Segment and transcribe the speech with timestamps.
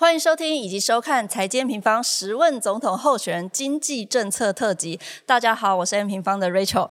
[0.00, 4.96] 欢迎收听以及收看《财经平方十问总统候选人经济政策特辑》。
[5.26, 6.90] 大家好，我是 M 平方的 Rachel。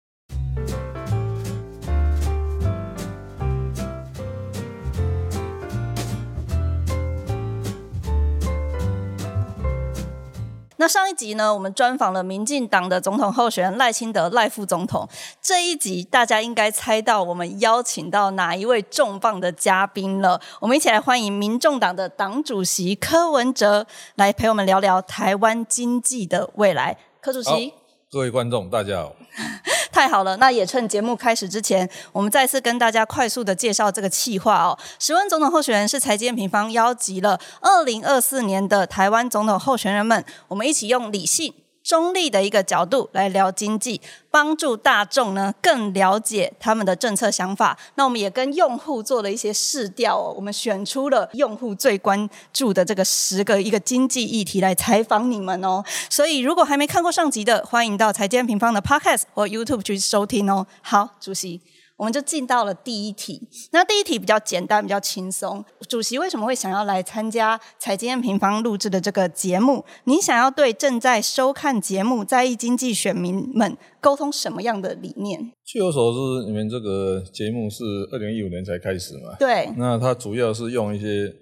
[10.84, 15.07] 那上一集呢，我们专访了民进党的总统候选人赖清德赖副总统。
[15.41, 20.41] 这一集大家应该猜到我们邀请到哪一位重磅的嘉宾了。
[20.59, 26.97] 我们一起来欢迎民众党的党主席柯文哲来陪我们聊聊台湾经济的未来。
[27.21, 27.74] 柯主席，
[28.11, 29.15] 各位观众，大家好。
[29.93, 34.75] 太好了，那也趁节目开始之前，我们再次跟大家快速的介绍这个企划哦。
[34.97, 41.53] 十问总统候选人是财经平方邀集了二零二四年的台湾总统候选人们，我们一起用理性。
[41.83, 43.99] 中立的一个角度来聊经济，
[44.31, 47.77] 帮助大众呢更了解他们的政策想法。
[47.95, 55.83] 那我们也跟用户做了一些试调，我们选出了用户最关注的这个十个一个经济议题来采访你们哦。
[56.09, 60.65] 所以如果还没看过上集的，欢迎到财经平方的 Podcast 或 YouTube 去收听哦。
[60.81, 61.59] 好，主席。
[62.03, 63.41] 我们就进到了第一题。
[63.71, 65.63] 那第一题比较简单，比较轻松。
[65.87, 69.85] 主席为什么会想要来参加财经平方录制的这个节目？
[70.03, 75.53] 你想要对正在收看节目在意经济选民们沟通什么样的理念？
[75.63, 79.37] 据我所知，你们这个节目是二零一五年才开始嘛？
[79.39, 79.71] 对。
[79.77, 81.33] 那它主要是用一些。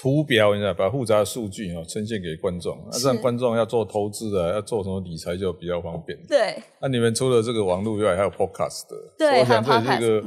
[0.00, 6.18] 图表，你知道，把复杂的数据哦呈现给观众，那让观众要做投资啊，要做什么理财就比较方便。
[6.26, 6.56] 对。
[6.80, 8.96] 那你们除了这个网络以外，还有 podcast 的。
[9.18, 10.24] 对，我想这是一个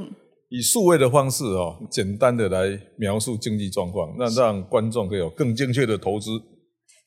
[0.49, 6.29] 以数位的方式哦，简单的来描述经济状况，那让观众可以有更精确的投资。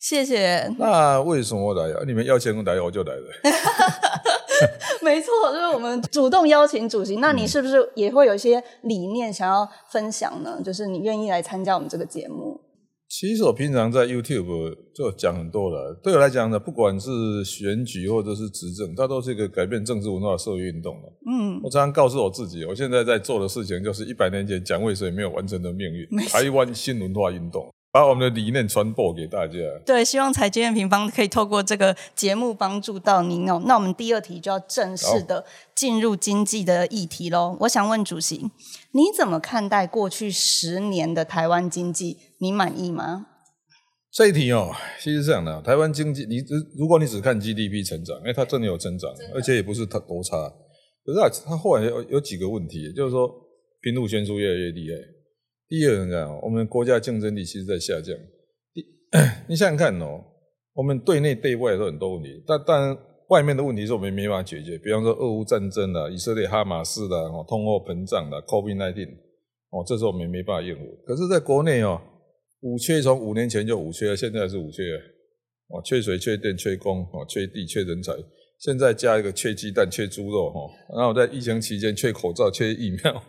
[0.01, 0.69] 谢谢。
[0.77, 2.03] 那为什么来啊？
[2.05, 3.23] 你们邀请我来，我就来了。
[5.03, 7.17] 没错，就是我们主动邀请主席。
[7.17, 10.61] 那你是不是也会有一些理念想要分享呢？
[10.65, 12.61] 就是你愿意来参加我们这个节目？
[13.09, 15.95] 其实我平常在 YouTube 就讲很多了。
[16.03, 21.09] 对我来讲呢，不管是选举或者是执政，它都是一个改变政治文化社会运动的。
[21.31, 27.73] 嗯，我常常告诉我自己，我现在在做的事情就是一百年前蒋渭水没有完成的命运——台湾新文化运动。
[27.97, 29.55] 把我们的理念传播给大家。
[29.87, 33.63] 对，希望财经平方可以透过这个节目帮助到您哦。
[33.65, 35.43] 那我们第二题就要正式的
[35.75, 37.57] 进入经济的议题喽。
[37.61, 38.51] 我想问主席，
[38.93, 42.19] 你怎么看待过去十年的台湾经济？
[42.39, 43.29] 你满意吗？
[44.13, 50.37] 这一题哦，其实这样的，台湾经济，你只如果你只看 GDP 成长，因为它真的有增长，而且也不是它多差。
[51.03, 53.27] 可是啊，它后来有有几个问题，就是说
[53.81, 55.16] 贫富悬殊越来越厉害。
[55.69, 58.17] 第二个，我们国家竞争力其实在下降。
[59.49, 60.23] 你想想看哦，
[60.75, 64.79] 我们对内对外都很多问题，但但外面的问题是我们没办法解决。
[64.79, 69.09] 比方说俄乌战争啦、以色列哈马斯啦、哦通货膨胀啦、COVID-19，
[69.71, 70.83] 哦，这时候我们没办法应付。
[71.05, 72.01] 可是在国内哦，
[72.61, 74.83] 五缺从五年前就五缺，现在是五缺，
[75.69, 78.13] 哦，缺水、缺电、缺工、哦，缺地、缺人才，
[78.61, 80.61] 现在加一个缺鸡蛋、缺猪肉，哈，
[80.97, 83.23] 然后在疫情期间缺口罩、缺疫苗。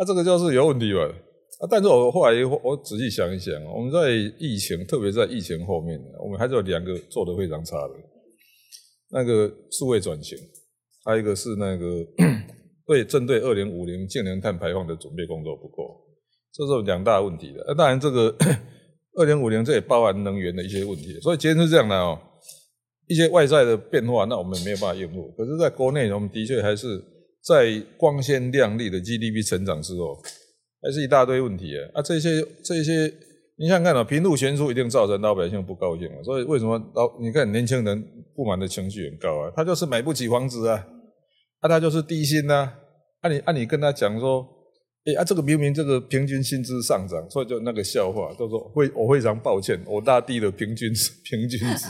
[0.00, 1.02] 那这个就是有问题了
[1.60, 1.68] 啊！
[1.70, 2.32] 但是我后来
[2.64, 7.94] 我仔细想一想，我们在疫情，特别在疫情后面，我们还是有两个做的非常差的，
[9.10, 10.38] 那个数位转型，
[11.04, 12.02] 还有一个是那个
[12.88, 16.00] 对针对二零五零净零碳排放的准备工作不够，
[16.54, 17.62] 这是两大问题的。
[17.68, 18.34] 那当然，这个
[19.20, 22.18] 二零五零这也包含能源的一些问题，所以今天是这样的哦，
[23.06, 25.30] 一些外在的变化，那我们没有办法应付。
[25.36, 27.04] 可是，在国内，我们的确还是。
[27.44, 30.20] 在光鲜亮丽的 GDP 成长之后，
[30.82, 31.90] 还是一大堆问题啊！
[31.94, 33.12] 啊，这些这些，
[33.56, 36.22] 你想想看啊，贫富悬殊一定造成老百姓不高兴啊。
[36.22, 39.52] 所以为什么老你看年轻人不满的情绪很高啊？
[39.56, 40.86] 他就是买不起房子啊，
[41.60, 42.72] 啊，他就是低薪呐。
[43.20, 44.46] 啊，你啊，你跟他讲说，
[45.04, 50.90] 哎啊，这个明明这个平均薪资上涨，所以就那个笑话，都说会我非常抱歉，我大地的平均
[51.24, 51.86] 平均值，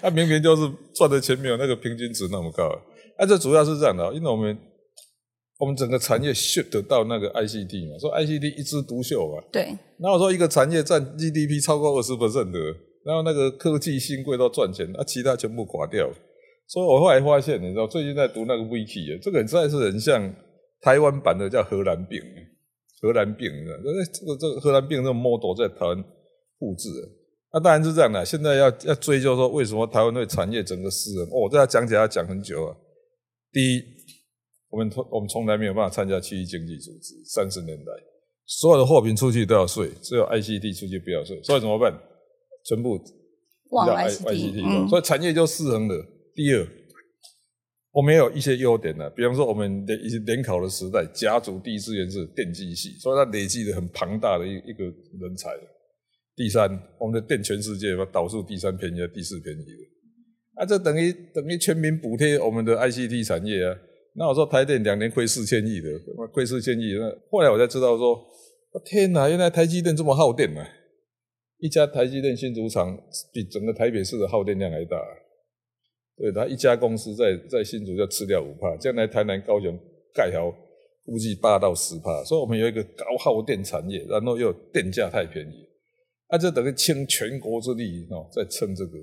[0.00, 2.70] 他 明明就是赚的钱没有那个平均值那么高。
[3.16, 4.56] 啊，这主要是这样的，因为我们
[5.58, 9.42] 我们整个产业 shift 到那个 ICT 嘛，说 ICT 一枝独秀嘛。
[9.52, 9.76] 对。
[9.98, 12.58] 然后说一个产业占 GDP 超过二十 percent 的，
[13.04, 16.10] 然后那个科技新贵都赚钱，啊，其他全部垮掉。
[16.66, 20.34] 所以我后来发现，你知道，最近在读那个 Wiki 啊，这个实在是很像
[20.80, 22.20] 台湾版的叫荷兰病，
[23.02, 23.50] 荷兰病，
[23.84, 26.02] 这个这个荷兰病这个 model 在台湾
[26.58, 26.88] 复制。
[27.52, 32.74] 那当然是这样的，现在要要追究说为什么台湾的产业整个失衡，哦，这要讲起来要讲很久啊。
[33.52, 33.84] 第一，
[34.70, 37.14] 我们从我们从来没有办法参加区域经济组织。
[37.26, 37.92] 三十年代，
[38.46, 41.92] 所有的货品出去都要税，只有 ICT 出去不要税，所以怎么办？
[42.64, 42.98] 全部
[43.70, 46.06] 往 ICT，所以产业就失衡了。
[46.34, 46.66] 第二，
[47.90, 55.50] 我们有一些优点呢，比方说我们的一些联考的时代，家族第一志愿是电机系，所以它累积了很庞大的一一个人才。
[56.34, 59.84] 第三，我们的电全世界导数第三便宜，第四便宜的，
[60.54, 63.76] 啊，这等于等于全民补贴我们的 ICT 产业啊。
[64.14, 65.88] 那我说台电两年亏四千亿的，
[66.32, 66.92] 亏四千亿。
[66.98, 68.22] 那后来我才知道说，
[68.84, 70.68] 天哪，原来台积电这么耗电啊！
[71.58, 72.94] 一家台积电新竹厂
[73.32, 74.98] 比整个台北市的耗电量还大。
[76.18, 79.74] 对，他一家公司在在新竹就吃掉五帕，将来台南、高雄
[80.14, 80.54] 盖好，
[81.06, 82.22] 估计八到十帕。
[82.24, 85.66] 所以我们有一个高耗电产业，然后又电价太便宜，
[86.28, 88.98] 啊，就等于倾全国之力哦，在撑这个。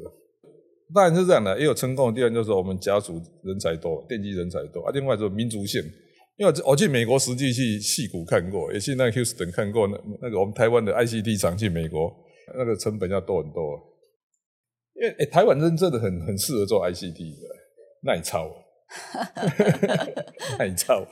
[0.94, 4.82] 当然是这样的，也有成功的地方，就是我们家族人才多，电机人才多。
[4.82, 5.80] 啊，另外就是民族性，
[6.38, 12.12] 因为我去美国实际去戏谷看过，也去那 Houston 看过，那那个我们台湾的 ICT 厂去美国，
[12.58, 13.80] 那个成本要多很多。
[14.96, 17.48] 因为台湾人真的很很适合做 ICT 的，
[18.04, 18.50] 耐操，
[20.58, 21.06] 耐操，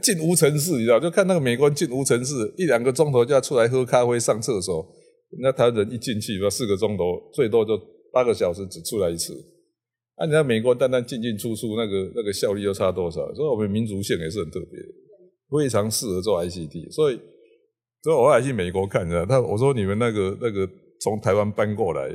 [0.00, 1.00] 进无尘室，你知道？
[1.00, 4.86] 就看那个美国人进无尘室，一两个钟头就要出来喝咖啡、上厕所。
[5.42, 7.04] 那台湾人一进去，要四个钟头，
[7.34, 7.72] 最多就。
[8.12, 9.34] 八个小时只出来一次，
[10.16, 10.26] 啊！
[10.26, 13.20] 你看美国单单进进出出，那个那个效率又差多少？
[13.34, 14.78] 所以我们民族性也是很特别，
[15.50, 16.92] 非常适合做 ICT。
[16.92, 17.20] 所以，
[18.02, 20.68] 所以我还去美国看着他，我说你们那个那个
[21.00, 22.08] 从台湾搬过来，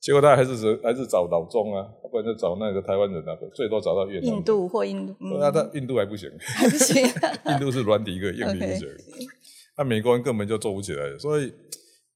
[0.00, 0.52] 结果他还是
[0.82, 5.14] 还是找老中啊，不然就找那个台湾人那个，最多找到越南、印度或印度。
[5.38, 8.88] 那他印度还不行， 还不行，印度是软底一个，硬底不 行。
[9.76, 11.52] 那美国人根本就做不起来，所以。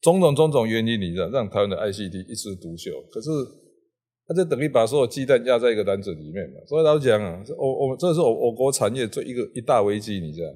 [0.07, 2.93] 种种种种原因，你知道，让台湾的 ICT 一枝独秀。
[3.11, 3.29] 可是，
[4.25, 6.61] 它就等于把所有鸡蛋压在一个篮子里面嘛。
[6.69, 10.49] 所以老讲啊，我我这是我我国产业最一个一大危机，你知道，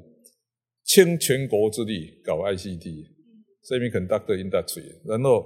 [0.85, 5.45] 倾全国之力搞 ICT，semiconductor industry，然后，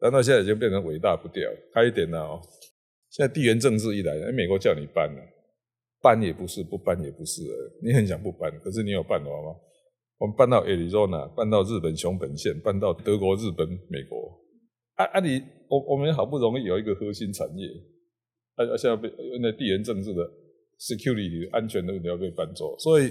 [0.00, 1.42] 然后现在已经变成伟大不掉。
[1.74, 2.40] 还一点呢哦，
[3.10, 5.20] 现在地缘政治一来，美国叫你搬了，
[6.00, 7.42] 搬也不是，不搬也不是，
[7.82, 9.56] 你很想不搬，可是你有办法吗？
[10.20, 14.38] 我们搬到 Arizona，搬到日本熊本县，搬到德国、日本、美国。
[14.96, 15.20] 啊啊！
[15.20, 17.66] 你我我们好不容易有一个核心产业，
[18.56, 18.76] 啊啊！
[18.76, 20.20] 现在被因为地缘政治的
[20.78, 23.10] security 安全的问题要被搬走，所以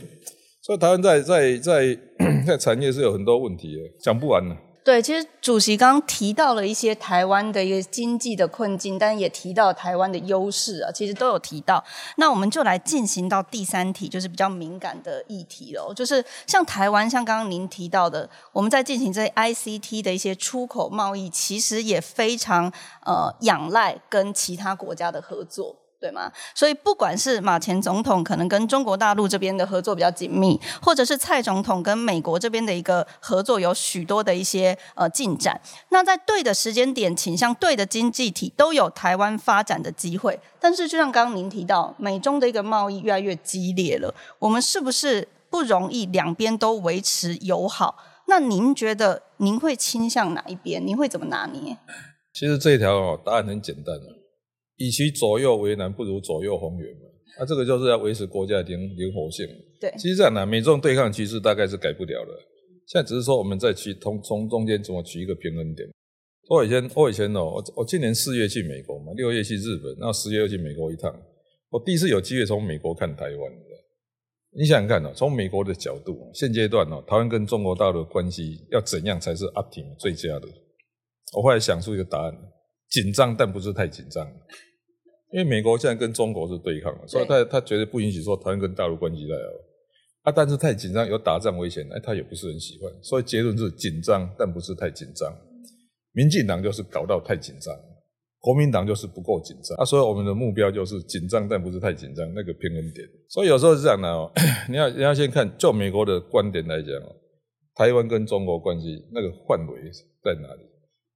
[0.61, 1.99] 所以台湾在在在
[2.45, 4.55] 在产业是有很多问题的，讲不完了。
[4.89, 11.83] 对，其实主席刚提到了一些台湾的一个经济的困境，但也提到台湾的优势啊，其实都有提到。
[12.15, 22.73] 那我们就来进行到第三题，就是比较敏感的议题喽，就是像台湾，像刚刚您提到的，我们在进行这 ICT 的一些出口贸易，其实也非常
[23.05, 25.75] 呃仰赖跟其他国家的合作。
[25.99, 26.31] 对吗？
[26.55, 35.59] 所以不管是马前总统可能跟中国大陆这边的合作比较紧密，或者是蔡总统跟美国这边的一个合作有许多的一些呃进展，
[35.89, 40.39] 那在对的时间点倾向对的经济体都有台湾发展的机会。
[40.59, 47.97] 但是就像刚刚您提到，美中的一个贸易越来越激烈了，我们是不是不容易两边都维持友好？
[48.27, 50.85] 那您觉得您会倾向哪一边？
[50.85, 51.77] 您会怎么拿捏？
[52.31, 53.95] 其实这一条答案很简单
[54.79, 57.01] 以其左右为难，不如左右逢源嘛。
[57.37, 59.47] 那这个就是要维持国家的灵灵活性。
[59.79, 62.31] 对，其实这样的美中对抗趋势大概是改不了的。
[62.87, 65.87] 现在只是说我们在取从从中间怎么取一个平衡点。
[66.49, 71.13] 我以前我以前哦，我我今年四月去美国嘛，六月去日本，然后十月又去美国一趟。
[71.69, 73.51] 我第一次有机会从美国看台湾。
[74.57, 80.47] 你想想看哦，从美国的角度，现阶段哦，台湾跟中国大陆的关系要怎样才是 optim 最佳的？
[81.37, 82.33] 我后来想出一个答案：
[82.89, 84.27] 紧张，但不是太紧张。
[85.31, 89.39] 因为美国现在跟中国是对抗，所以他他绝对不允许说台湾跟大陆关系太好。
[90.23, 92.91] 啊，但是太紧张有打仗危险，哎，他也不是很喜欢。
[93.01, 95.31] 所以结论是紧张，但不是太紧张。
[96.13, 97.73] 民进党就是搞到太紧张，
[98.39, 99.77] 国民党就是不够紧张。
[99.77, 103.07] 啊，所以我们的目标就是紧张，但不是太紧张，那个平衡点。
[103.29, 104.29] 所以有时候是这样的哦，
[104.67, 107.15] 你要你要先看，就美国的观点来讲哦，
[107.75, 109.79] 台湾跟中国关系那个范围
[110.23, 110.61] 在哪里？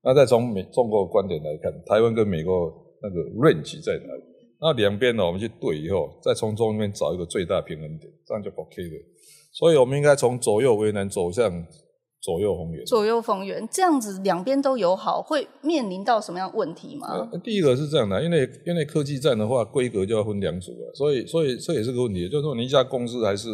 [0.04, 2.83] 那再从美中国观点来看，台湾跟美国。
[3.04, 4.24] 那个 range 在哪里？
[4.62, 5.26] 那两边呢？
[5.26, 8.98] 我们去对以后，再从中间找一个最大平衡点，这样就 OK 了。
[9.52, 11.52] 所以，我们应该从左右为难走向
[12.22, 12.86] 左右逢源。
[12.86, 17.30] 左右逢源，这样子两边都友好，会面临到什么样问题吗？
[17.44, 22.30] 第一个是这样的，因为因为科技战的话，规格就要分两组了，所以所以这也是个问题。
[22.30, 23.50] 就是说，你一家公司还是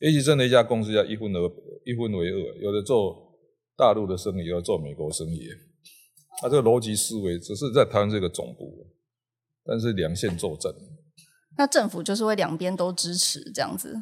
[0.00, 1.38] A 级真的一家公司要一分而
[1.84, 3.16] 一分为二，有的做
[3.76, 5.46] 大陆的生意，有的做美国生意。
[6.42, 8.84] 他这个逻辑思维只是在台湾这个总部，
[9.64, 10.72] 但是两线作战。
[11.56, 13.94] 那政府就是会两边都支持这样子。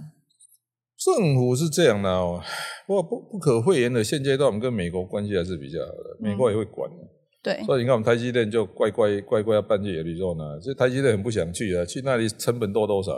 [0.96, 2.42] 政府是这样的哦，
[2.86, 6.96] 不不不可讳言的，现阶段我们跟美国关系还是比较好的，美国也会管的。
[7.42, 7.62] 对。
[7.64, 13.12] 所以你看，我们台积电就乖乖乖乖要搬去亚洲呢，这台积电很不想去啊，去那里成本多多少，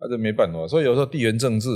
[0.00, 0.66] 那就没办法。
[0.66, 1.68] 所以有时候地缘政治，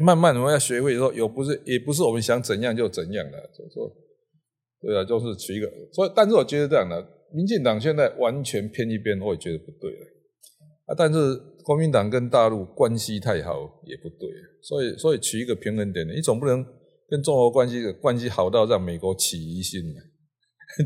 [0.00, 3.88] 慢慢我们要学会说，有不是也不是我们想怎样就怎样的，就说。
[4.82, 10.06] 对啊，就是取一个，所以但是我觉得这样的，民进党现在完全偏一边，我也觉得不对了
[10.86, 10.94] 啊。
[10.96, 14.28] 但是国民党跟大陆关系太好也不对，
[14.62, 16.64] 所以所以取一个平衡点的，你总不能
[17.08, 20.00] 跟中国关系关系好到让美国起疑心呢？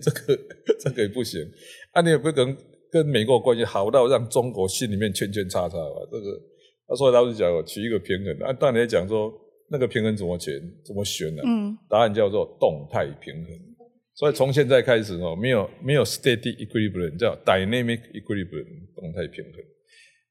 [0.02, 0.40] 这个
[0.80, 1.40] 这个也不行
[1.92, 2.56] 啊，你也不可能
[2.90, 6.08] 跟美国关系好到让中国心里面圈圈叉叉吧？
[6.10, 6.32] 这个
[6.86, 9.32] 啊，所以老实讲，取一个平衡啊，当然讲说
[9.70, 11.42] 那个平衡怎么选怎么选呢？
[11.46, 13.73] 嗯，答案叫做动态平衡。
[14.14, 19.54] 所以从现在开始哦，没有没有 steady equilibrium，叫 dynamic equilibrium，动态平衡。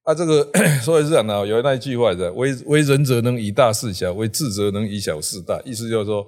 [0.04, 0.52] 啊，这个
[0.84, 6.26] 所以是讲呢，有那一句话的，为为人者能以大事小，为智者能以小事大，意思就是说。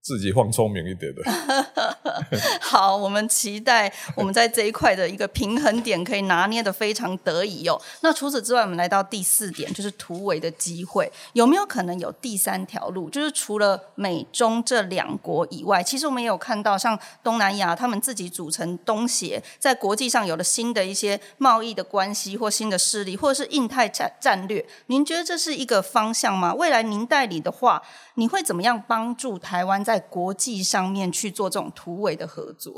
[0.00, 1.22] 自己放聪明一点的。
[2.60, 7.80] 好，我们期待我们在这一块的一个平衡点可以拿捏的非常得宜哦。
[8.00, 13.08] 那除此之外，我们来到第四点，就是突围的机会，有没有可能有第三条路？
[13.10, 24.64] 就是除了美中这两国以外，其实我们也有看到，像东南亚他们自己组成东协，在国际上有了新的一些贸易的关系或新的势力，或者是印太战战略。
[24.86, 26.54] 您觉得这是一个方向吗？
[26.54, 27.82] 未来您代理的话，
[28.14, 32.74] 你会怎么样帮助台湾在国际上面去做这种突围的合作。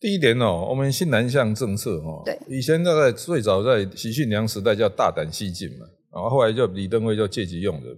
[0.00, 7.94] 第一点哦，我们新南向政策哦，对，以前大概最早在习近平时代叫大胆西进嘛，然后后来就李登辉就借机用人，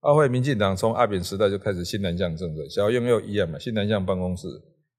[0.00, 4.48] 后来民进党从阿扁时代就开始新南向政策，小英又一样嘛，新南向办公室。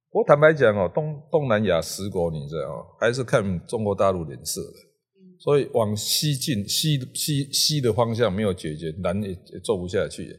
[0.09, 4.77] 我坦白讲哦，东东南亚十国你知道还是看中国大陆脸色的，
[5.39, 10.33] 所以往西进西西西的方向没有解决，南也也做不下去。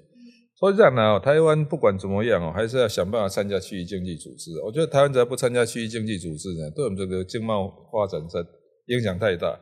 [0.58, 4.50] 所以这样呢，台湾不管怎么样哦，还是要想办法参加区域经济组织。
[4.64, 8.40] 我觉得台湾只要不参加区域经济组织呢，对我们这个经贸发展在
[8.86, 9.60] 影响太大。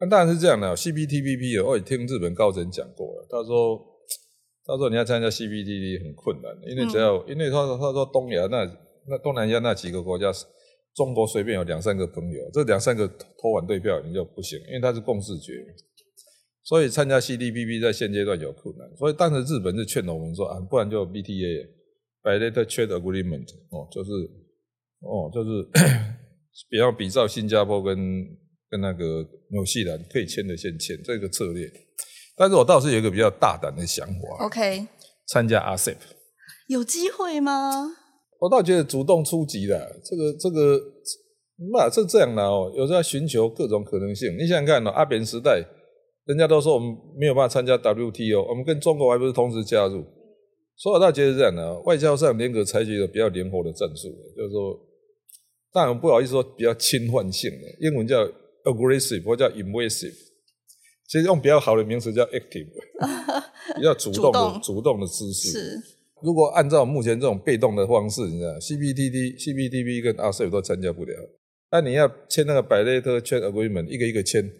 [0.00, 3.78] 那当然是这样的，CPTPP 我也听日本高层讲过了，他说，
[4.64, 8.64] 他说你要参加 CPTPP 很困难，因为只要因为他说他说东亚那
[9.08, 10.32] 那东南亚那几个国家，
[10.94, 15.52] 中国随便有两三个朋友，这两三个投反对票你就不行，因为它是共识决。
[16.64, 24.10] 所以参加 CDPP 在现阶段有困难，所以当时日本是劝我们说啊，不然就 BTA，Bilateral Trade Agreement，哦，就是
[25.00, 25.68] 哦，就是
[26.70, 27.98] 比较比照新加坡跟
[28.70, 31.68] 跟那个纽西兰可以签的先签这个策略。
[32.36, 34.86] 但是我倒是有一个比较大胆的想法，OK，
[35.26, 35.96] 参加 ASEP
[36.68, 37.96] 有机会吗？
[38.38, 40.80] 我倒觉得主动出击的这个这个，
[41.72, 44.32] 那是这样的哦，有时候寻求各种可能性。
[44.38, 45.60] 你想想看哦，阿扁时代。
[46.24, 50.04] 人家都说我们没有办法参加 WTO，我们跟中国还不是同时加入？
[50.76, 54.78] 所以我倒觉得这样的，外交上联合采取了比较灵活的战术，就是说，
[55.72, 58.24] 当然不好意思说比较侵犯性的，英文叫
[58.64, 60.14] aggressive 或叫 invasive，
[61.08, 62.68] 其实用比较好的名词叫 active，
[63.76, 65.50] 比较主动的主动的姿势。
[65.50, 65.80] 是，
[66.22, 71.12] 如果按照目前这种被动的方式，你知道，CPTD、CPTP 跟 RCEP 都参加不了，
[71.70, 74.50] 那你要签那个 bilateral trade agreement，一个一个签。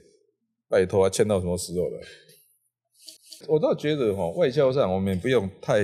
[0.72, 2.00] 拜托啊，签到什么时候了？
[3.46, 5.82] 我倒觉得哈，外交上我们不用太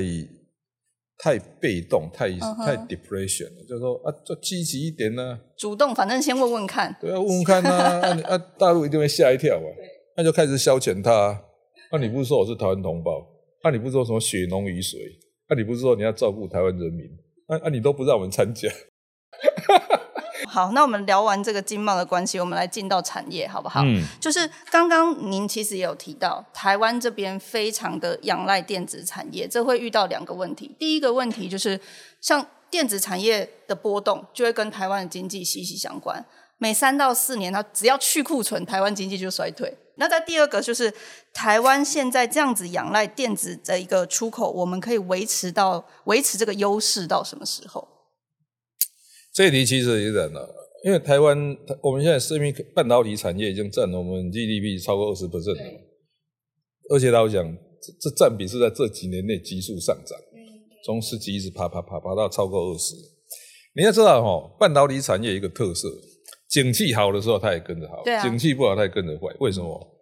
[1.19, 5.39] 太被动，太太 depression，就是说啊，就积极一点呢。
[5.59, 6.97] 主动，反正先问问看。
[6.99, 8.01] 对啊，问问看啊，
[8.33, 9.69] 啊，大陆一定会吓一跳啊，
[10.17, 11.45] 那就开始消遣他。
[11.93, 13.27] 那你不是说我是台湾同胞？
[13.63, 14.99] 那你不是说什么血浓于水？
[15.51, 17.07] 那你不是说你要照顾台湾人民？
[17.47, 18.71] 那那你都不让我们参加。
[20.59, 23.81] 好，那我们聊完这个经贸的关系，我们来进到产业，好不好？
[23.85, 30.75] 嗯，就是刚刚您其实也有提到，台湾这边非常的仰赖电子产业，这会遇到两个问题。
[30.77, 31.81] 第一个问题就是，
[32.21, 36.27] 像电子产业的波动，就会跟台湾的经济息息相关。
[36.57, 39.73] 每三到四年，它只要去库存，台湾经济就衰退。
[39.95, 40.93] 那在第二个就是，
[41.33, 47.87] 台湾现在这样子仰赖电子的一个出口，我们可以维持到维持这个优势到什么时候？
[49.39, 50.53] 这一题其实有点了，
[50.85, 55.81] 因为台湾，我们现在生命半导体产业已经占了我们 GDP 超过二十 percent 了，
[56.91, 57.47] 而且老讲，
[57.81, 60.19] 这这占比是在这几年内急速上涨，
[60.85, 62.97] 从十几一直爬爬爬爬到超过二十。
[63.77, 65.89] 你要知道哈，半导体产业一个特色，
[66.51, 69.33] 景气好的时候它也跟着好，景气不好它也跟着坏。
[69.39, 69.97] 为什么？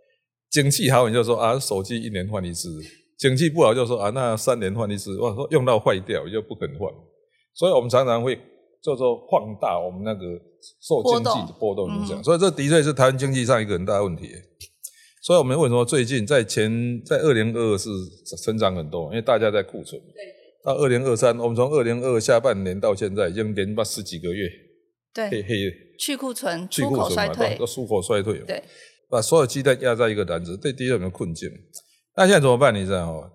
[0.51, 2.71] 景气好你就说啊，手机一年换一次；
[3.19, 6.91] 景气不好就说啊，那三年换一次，哇，说用到坏掉就不肯换。
[7.53, 8.41] 所以我们常常会。
[8.87, 10.21] 叫做放大我们那个
[10.81, 14.31] 受经济的波动影响，所以这的确是台湾经济上一个很大的问题。
[15.21, 17.91] 所以我们为什么最近在前在二零二二是
[18.45, 19.07] 成长很多？
[19.07, 20.01] 因为大家在库存。
[20.65, 24.49] 到二零二三，我们从二零二下半年到现在已经连把十几个月，
[25.13, 25.57] 对，黑黑
[25.99, 28.39] 去库存，出口衰退，都出口衰退。
[28.41, 28.63] 对，
[29.09, 31.51] 把所有鸡蛋压在一个篮子，这的确有困境。
[32.17, 32.73] 那现在怎么办？
[32.73, 33.31] 你知道吗？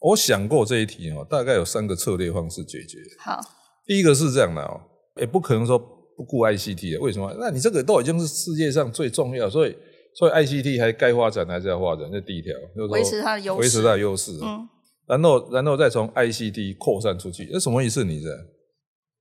[0.00, 2.98] 我想过这一题哦，大概有三个策略方式解决。
[3.18, 3.38] 好。
[3.86, 4.80] 第一个是这样的哦，
[5.20, 7.34] 也不可能说不顾 ICT 的，为什么？
[7.38, 9.74] 那你这个都已经是世界上最重要，所以
[10.14, 14.32] 所以 ICT 还该发展还是要发展，这第一条，就是维持它的优势维持它的优势。
[14.42, 14.68] 嗯，
[15.06, 18.04] 然后然后再从 ICT 扩散出去，那什么意思？
[18.04, 18.28] 你这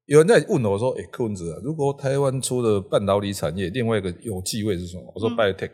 [0.06, 5.70] 有人在问我说：“哎，柯文哲啊，如果台湾出的半导体产业，另外一个有机会是什么？”我说嗯：“biotech。”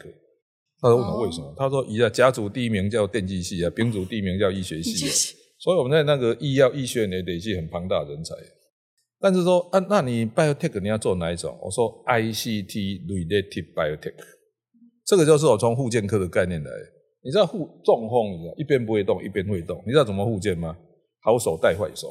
[0.82, 5.12] 他说：“问我为什么？”哦他说：“一下甲组第一名叫电机系啊，丙组第一名叫医学系啊。”
[5.58, 8.36] 所以我们在那个医药医学也累积很庞大的人才。
[9.26, 11.58] 但是说啊，那你 biotech 你要做哪一种？
[11.60, 14.14] 我说 ICT related biotech，
[15.04, 16.70] 这个就是我从护健科的概念来。
[17.24, 20.78] 你知道护中风，你知道一边不会动，一边会动，你知道怎么护健吗？
[21.24, 22.08] 好手带坏手，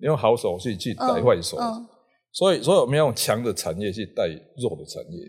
[0.00, 1.56] 你用好手去去带坏手。
[1.58, 1.86] 嗯，
[2.32, 4.26] 所以，所以我们要用强的产业去带
[4.60, 5.20] 弱的产业。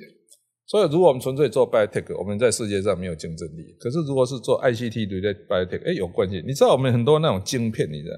[0.65, 3.75] 所以，如果我们纯粹做 biotech，我们在世界上没有竞争力。
[3.79, 6.44] 可是，如果是做 ICT related biotech，哎，有关系。
[6.44, 8.15] 你知道我们很多那种晶片，你知道，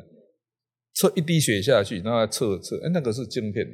[0.93, 3.71] 测一滴血下去，然后测测，哎，那个是晶片的。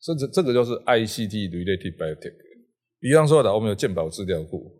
[0.00, 2.34] 甚至这个就是 ICT related biotech。
[2.98, 4.72] 比方说的，我们有健保资料库，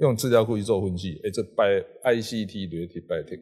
[0.00, 3.40] 用资料库去做分析，哎，这 by ICT related biotech。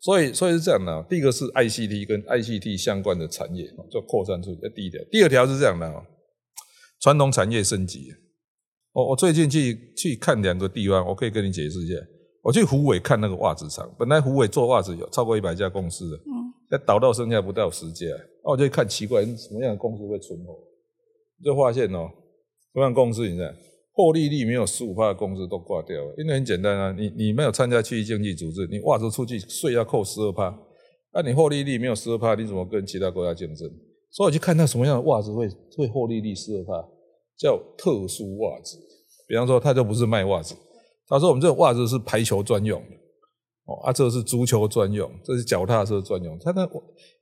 [0.00, 4.60] 所以，所以是这样的、第一个是 ICT 跟 ICT 相关的产业，就扩散出去。
[4.74, 5.00] 第一条。
[5.12, 5.88] 第二条是这样的，
[7.00, 8.12] 传统产业升级。
[8.92, 11.94] 我我最近去去看两个地方，我可以跟你解释一下。
[12.42, 16.16] 我去湖尾看那个袜子厂，本来湖尾做袜子有超过一百家公司的，
[16.72, 18.06] 那倒到剩下不到十家。
[18.42, 20.58] 那我就看奇怪，什么样的公司会存活？
[21.44, 22.08] 就发现哦，
[22.72, 23.54] 什么样的公司你看，
[23.92, 30.58] 获利率没有十五的公司都挂掉了，因为很简单啊，你你没有参加区域经济组织，你袜子出去税要扣十二趴，
[31.12, 33.68] 那你获利率没有十二趴，你怎么跟其他国家竞争？
[34.10, 36.88] 所以我就看那什么样的袜子会会获利率十二趴，
[37.36, 38.78] 叫特殊袜子。
[39.28, 40.54] 比方说，他就不是卖袜子，
[41.08, 42.96] 他说我们这个袜子是排球专用的，
[43.84, 46.38] 啊，这个是足球专用，这是脚踏车专用。
[46.40, 46.68] 它那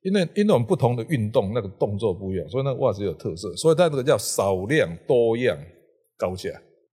[0.02, 5.58] 因为因为我们不同的运动那个动作不一样，所以那个袜子有特色，所以它这个叫少量多样
[6.16, 6.50] 高价，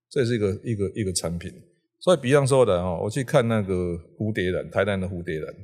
[0.09, 1.51] 这是一个一个一个产品。
[1.99, 3.73] 所以比方说的哦，我去看那个
[4.17, 5.55] 蝴蝶兰，台南的蝴蝶兰，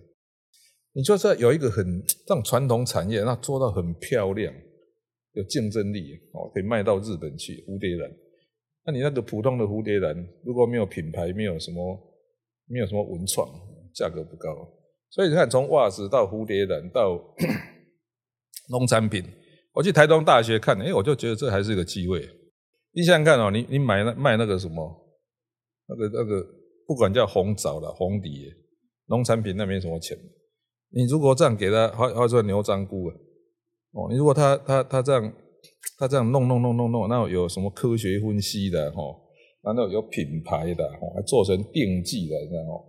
[0.93, 1.85] 你就是有一个很
[2.25, 4.53] 这种传统产业，那做到很漂亮，
[5.33, 8.11] 有竞争力哦，可以卖到日本去蝴蝶兰。
[8.85, 11.97] 那你那个普通的蝴蝶兰，如果没有品牌，没有什么，
[12.67, 13.47] 没有什么文创，
[13.93, 14.49] 价格不高。
[15.09, 17.19] 所以你看，从袜子到蝴蝶兰到
[18.69, 19.23] 农产品，
[19.73, 22.27] 我去台东大学看，哎，我就觉得这还是一个机会。
[22.93, 25.15] 你想想看哦，你你买那卖那个什么，
[25.87, 26.45] 那个那个，
[26.87, 28.51] 不管叫红枣啦、红底，
[29.07, 30.17] 农产品那没什么钱。
[30.89, 33.15] 你如果这样给他，或或者说牛樟菇啊，
[33.91, 35.33] 哦，你如果他他他这样。
[35.97, 39.01] 他这样弄弄弄弄弄，那有什么科学分析的哈？
[39.61, 42.83] 然后有品牌的哈，还做成定剂的，知道吗？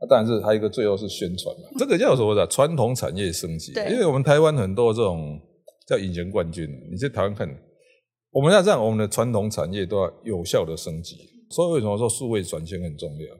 [0.00, 1.62] 那当然是还有一个最后是宣传嘛。
[1.78, 2.46] 这个叫什么的？
[2.46, 3.72] 传统产业升级。
[3.72, 5.40] 对因为我们台湾很多这种
[5.86, 7.48] 叫隐形冠军，你在台湾看，
[8.30, 11.16] 我们要让我们的传统产业都要有效的升级。
[11.50, 13.34] 所以为什么说数位转型很重要？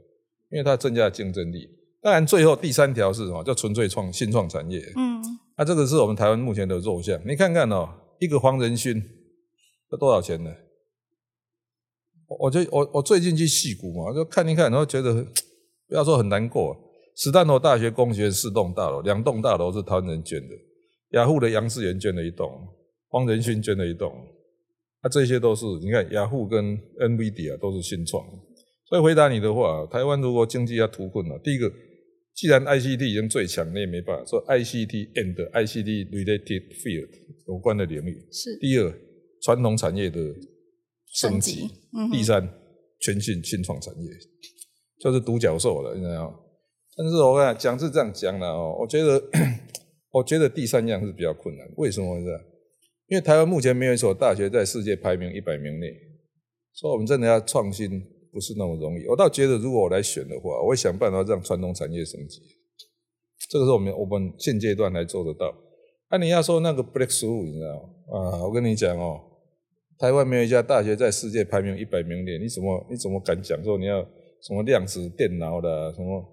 [0.50, 1.68] 因为它增加竞争力。
[2.00, 3.42] 当然，最后第三条是什么？
[3.42, 4.80] 叫纯粹创新创产业。
[4.96, 5.20] 嗯，
[5.58, 7.20] 那、这个是我们台湾目前的弱项。
[7.26, 7.88] 你看看哦。
[8.18, 8.96] 一个黄仁勋
[9.92, 10.50] 要多少钱呢？
[12.40, 15.22] 我就我我最近去戏谷嘛，就看一看，然后觉得
[15.88, 16.76] 不要说很难过。
[17.16, 20.54] 史丹佛大学工学院四栋大楼，两栋大楼是台湾人捐的，
[21.12, 22.50] 雅虎的杨致元捐了一栋，
[23.08, 24.12] 黄仁勋捐了一栋，
[25.02, 28.22] 那、啊、这些都是你看雅虎跟 NVIDIA 都是新创。
[28.88, 31.72] 所以回答你的话，台湾如果经济要突困了，第一个。
[32.36, 37.08] 既然 ICT 已经最强，你也没办法说 ICT and ICT related field
[37.48, 38.28] 有关的领域。
[38.30, 38.54] 是。
[38.58, 38.92] 第二，
[39.40, 40.20] 传统产业的
[41.14, 41.60] 升级。
[41.60, 42.46] 升级嗯、第三，
[43.00, 44.10] 全新新创产业，
[45.00, 46.34] 就是独角兽了，你知道？
[46.96, 49.22] 但是我跟你讲是这样讲的哦，我觉得，
[50.10, 51.66] 我觉得第三样是比较困难。
[51.76, 52.30] 为什么呢？
[53.08, 55.92] 因为台湾目前没有一所大学在世界排名一百名内，
[56.72, 58.02] 所以我们真的要创新。
[58.32, 62.42] 不是那么容易，我倒觉得，如果我来选的话，我会想办法让传统产业升级。
[63.48, 65.54] 这个是我们我们现阶段来做得到。
[66.10, 67.70] 那、你要说那个 breakthrough，你知道
[68.12, 68.44] 啊？
[68.44, 69.18] 我跟你讲哦，
[69.98, 74.06] 台湾没有一家大学在世界排名一百名内，你怎么你怎么敢讲说你要
[74.42, 76.24] 什么量子电脑的什么？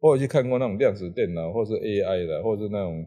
[0.00, 3.04] 我有去看过那种量子电脑，或是 AI 的，或是那种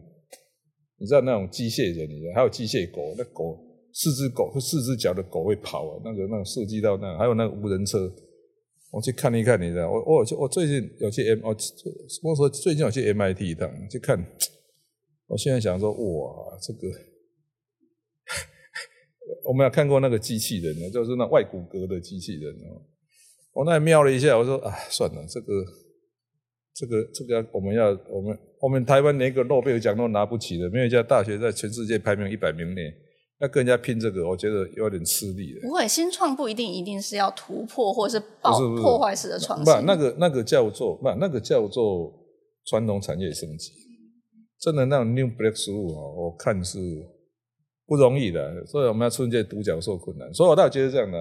[0.98, 3.58] 你知道那种机械人，你知道还有机械狗，那狗
[3.94, 8.12] 四只狗四只脚的狗会跑啊，那个那个设计到那，还有那个无人车。
[8.90, 11.56] 我去看一看，你知道，我我我最近有去 M，我
[12.24, 14.22] 我说最近有去 MIT 一趟去看，
[15.28, 16.78] 我现在想說，哇，這個
[19.48, 22.84] 我們有看過那個機器人呢，就是那外骨骼的機器人哦。
[23.52, 25.46] 我那瞄了一下，我说啊，算了，这个
[26.74, 32.80] 这个这个我们要我们我们台湾连一个诺贝尔奖都拿不起的，没有一家大学在全世界排名一百名内，
[33.40, 35.60] 要跟人家拼这个，我觉得有点吃力了。
[35.62, 39.86] 不会，新创不一定一定是要突破或是爆破坏式的创新不，新。
[39.86, 42.10] 那个那个叫做不，那个叫做
[42.66, 43.70] 传统产业升级。
[44.58, 46.78] 真的那种 new breakthrough 啊，我看是
[47.84, 50.32] 不容易的，所以我们要出现独角兽困难。
[50.32, 51.18] 所以我倒觉得这样的，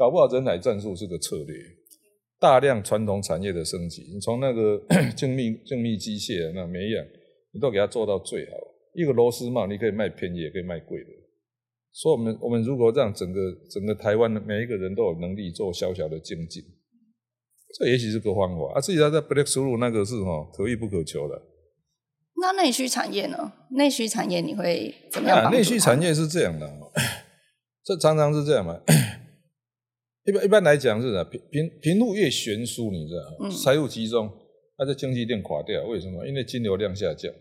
[0.00, 1.54] 搞不好人海战术是个策略，
[2.38, 4.82] 大量传统产业的升级，你从那个
[5.14, 7.04] 精密精密机械那每一样，
[7.52, 8.52] 你都给它做到最好。
[8.94, 11.10] 一个螺丝帽你可以卖便宜，也可以卖贵的。
[11.92, 13.38] 所以，我们我们如果让整个
[13.70, 16.62] 整个台湾的每一个人都有能力做小小的精进，
[17.78, 18.72] 这也许是个方法。
[18.72, 21.42] 啊，至于他在 Black 输入那个是哈可遇不可求的。
[22.40, 23.52] 那内需产业呢？
[23.72, 26.90] 内需产业你会怎么样啊，内需产业是这样的哦，
[27.84, 28.80] 这常常是这样嘛。
[30.26, 33.48] 一般一般来讲是啥，贫贫贫富越悬殊，你知道吗？
[33.48, 34.30] 嗯财务集中，
[34.76, 36.26] 它这经济链垮掉，为什么？
[36.26, 37.32] 因为金流量下降，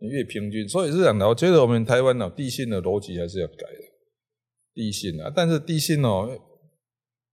[0.00, 1.26] 你越平均，所以是这样的。
[1.26, 3.84] 我觉得我们台湾呢、地心的逻辑还是要改的，
[4.74, 6.38] 地心啊，但是地心哦，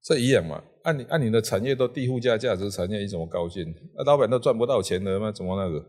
[0.04, 0.64] 这一样嘛。
[0.84, 3.66] 按你按你的产业都低附加价值产业，你怎么高兴？
[3.98, 5.84] 那老板都赚不到钱了，那怎么那个？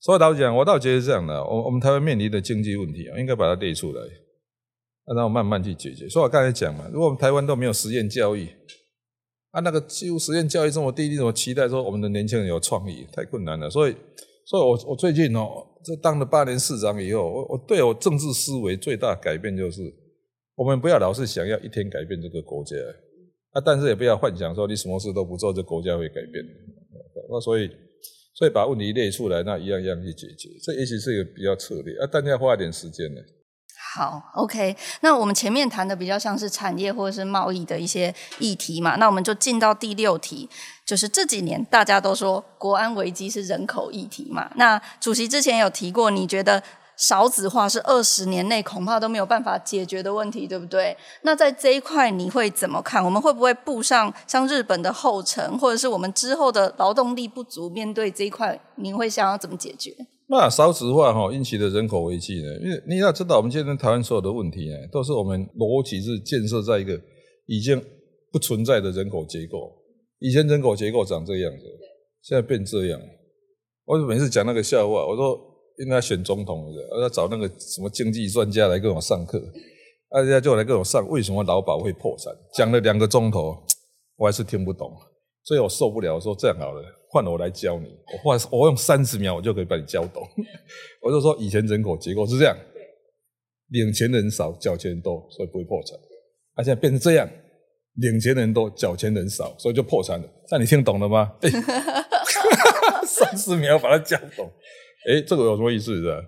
[0.00, 4.08] 所以老实讲，我倒觉得是这样的，我我们台湾面临的经济问题啊，应该把它列出来，啊
[5.14, 6.08] 然后慢慢去解决。
[6.08, 8.48] 所以我刚才讲嘛，如果我们台湾都没有实验教育，
[9.52, 13.06] 啊，那个几乎实验教育这么低，你怎么期待说我们的年轻人有创意？
[13.12, 13.70] 太困难了。
[13.70, 13.96] 所以，
[14.46, 19.82] 所以我我最近哦，这当了八年市长以后，我我对我政治思维最大改变就是，
[20.56, 22.76] 我们不要老是想要一天改变这个国家，
[23.52, 26.44] 啊，但是也不要幻想说你什么事都不做，这国家会改变。
[27.30, 27.70] 那所以，
[28.34, 33.20] 所以把问题列出来，那一样一样去解决，这也许是一个比较策略啊，但要花一点时间呢。
[33.96, 34.76] 好，OK。
[35.00, 40.50] 那我们前面谈的比较像是产业或者是贸易的一些议题嘛，那我们就进到第六题，
[40.84, 44.50] 就是这几年大家都说国安危机是人口议题嘛。
[44.56, 46.62] 那主席之前有提过，你觉得
[46.98, 50.94] 少子化是二十年内恐怕都没有办法解决的问题，对不对？
[51.22, 53.02] 那在这一块你会怎么看？
[53.02, 57.70] 我们会不会步上像日本的后尘，或者是我们之后的劳动力不足？
[57.70, 59.96] 面对这一块，你会想要怎么解决？
[60.28, 62.58] 那少子化哈引起的人口危机呢？
[62.60, 67.00] 因为你要知道，我们现在台湾所有的问题呢，都是我们逻辑是建设在一个
[67.46, 67.80] 已经
[68.32, 69.72] 不存在的人口结构。
[70.18, 71.64] 以前人口结构长这样子，
[72.22, 73.00] 现在变这样。
[73.84, 75.38] 我每次讲那个笑话，我说
[75.78, 79.40] 应该选总统的，我要找那个什么经济专家来跟我上课，
[80.10, 83.56] 大家就来跟我上为什么劳保会破产，讲了两个钟头，
[84.16, 84.92] 我还是听不懂，
[85.44, 86.82] 所以我受不了，我说这样好了。
[87.16, 90.22] 换我来教你，我换我用三十秒我就可以把你教懂。
[91.00, 92.54] 我就说以前人口结构是这样，
[93.70, 95.98] 领钱人少，缴钱人多，所以不会破产。
[96.56, 97.26] 啊，现在变成这样，
[97.94, 100.28] 领钱人多，缴钱人少，所以就破产了。
[100.50, 101.32] 那你听懂了吗？
[103.08, 104.46] 三十秒把它教懂。
[105.08, 106.22] 哎，这个有什么意思的？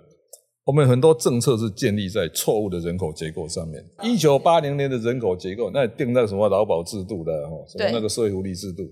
[0.64, 3.85] 我们很多政策是建立在错误的人口结构上面。
[4.03, 8.83] 一九八零年的人口结构，那定那个什么劳保制度的，哦，什么那个社会福利制度。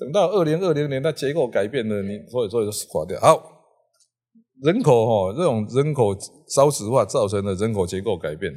[0.00, 3.20] 等到二零二零年，它结构改变了，你所以所以就垮掉。
[3.20, 3.62] 好，
[4.62, 6.16] 人口哈、这种人口
[6.48, 8.50] 少子化造成的人口结构改变，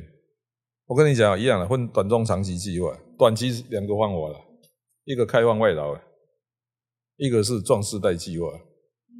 [0.87, 2.97] 我跟你讲一样的，分短中长期计划。
[3.17, 4.35] 短期两个方法了，
[5.03, 5.93] 一个开放外劳，
[7.17, 8.47] 一个是壮世代计划。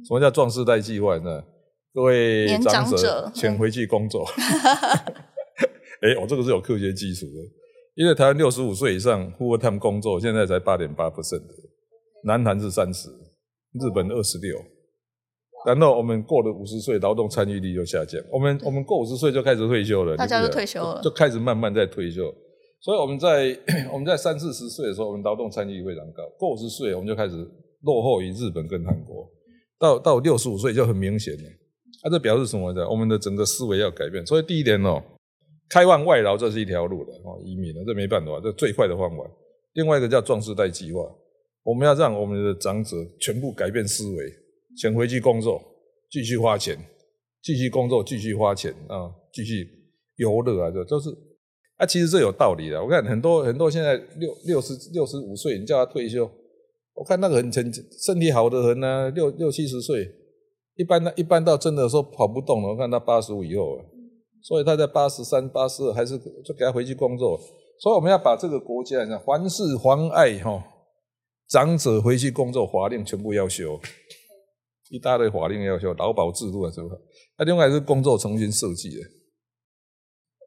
[0.08, 1.44] 什么叫壮世代计划呢？
[1.92, 4.26] 各位长者，请回去工作。
[6.02, 7.32] 哎，我这个是有科学基础的，
[7.94, 11.54] 因为台湾六十五岁以上户外他们工作，现在才八点八 percent 的。
[12.24, 14.56] 南韩是三十，日本二十六，
[15.66, 18.20] 然后我们过了五十岁，劳动参与率就下降。
[18.32, 22.34] 我们我们过五十岁就开始退休了，大家都你不觉得退休了就开始慢慢在退休。
[22.80, 23.56] 所以我们在
[23.92, 26.22] 我们在三四十岁的时候，我们劳动参与率非常高。
[26.38, 27.36] 过五十岁，我们就开始
[27.82, 29.26] 落后于日本跟韩国。
[29.78, 31.48] 到到六十五岁就很明显了。
[32.02, 32.88] 啊，这表示什么呢？
[32.88, 34.24] 我们的整个思维要改变。
[34.26, 35.02] 所以第一点哦，
[35.68, 39.24] 开放外劳这是一条路的哦，移民了这没办法，这最快的方法。
[39.74, 41.00] 另外一个叫壮士代计划。
[41.64, 44.32] 我们要让我们的长者全部改变思维，
[44.76, 45.60] 先回去工作，
[46.10, 46.78] 继续花钱，
[47.42, 49.66] 继续工作，继续花钱啊，继续
[50.16, 51.08] 游乐啊，这都是
[51.78, 52.82] 啊，其实这有道理的。
[52.82, 56.30] 我看很多很多现在六六十六十五岁，你叫他退休，
[56.92, 60.06] 我看那个很很身体好的很呢、六六七十岁，
[60.76, 63.84] 一般呢一般到真的说跑不动了，我看他八十五以后啊，
[64.42, 67.40] 所以他在八十三、八十二还是就给他回去工作。
[67.80, 70.62] 所以我们要把这个国家，呢，凡是妨碍哈。
[71.48, 73.80] 长者回去工作，法令全部要修，
[74.90, 76.94] 一大堆法令要修，劳保制度啊，是不是？
[77.38, 79.00] 那另外是工作重新设计的。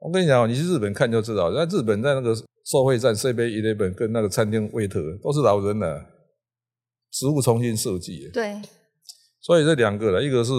[0.02, 6.06] 我跟你讲，你去日本看就知道，在日本在那个社会站 C B Eleven 跟那个餐厅 waiter 都是老人了，
[7.12, 8.30] 食物重新设计。
[8.32, 8.62] 对，
[9.42, 10.52] 所以这两个了，一个是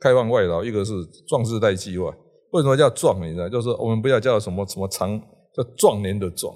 [0.00, 0.92] 开放外劳，一个是
[1.26, 2.14] 壮世代计划。
[2.52, 3.20] 为什么叫壮？
[3.26, 5.20] 你知道，就是我们不要叫什么什么长，
[5.54, 6.54] 叫壮年的壮。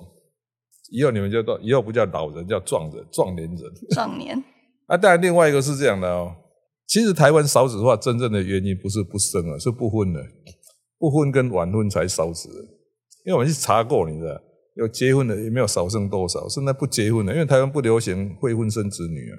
[0.91, 3.59] 以后你们就到以后不叫老人，叫壮人、壮年人。
[3.91, 4.43] 壮年。
[4.87, 6.35] 啊，当然另外一个是这样的哦。
[6.87, 10.21] 其实台湾少子化真正的原因不是不生了，是不婚了。
[10.99, 12.49] 不婚跟晚婚才少子，
[13.25, 14.41] 因为我们去查过，你知道，
[14.75, 19.37] 有结婚的也没有少生多少，现在不结婚的，因为台湾不流行未婚生子女啊。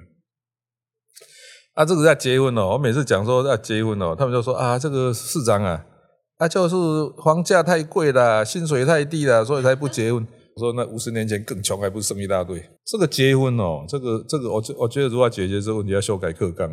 [1.74, 5.84] 啊，这个在结婚哦，我每次讲说要结婚哦，他们就说啊，这个市长啊，
[6.38, 6.76] 啊就是
[7.24, 10.26] 房价太贵了，薪水太低了，所以才不结婚。
[10.60, 12.62] 我说那五十年前更穷，还不是生一大堆？
[12.84, 16.70] 这个结婚哦，这个这个，我我觉得如果要解决这个问题，要修改课纲。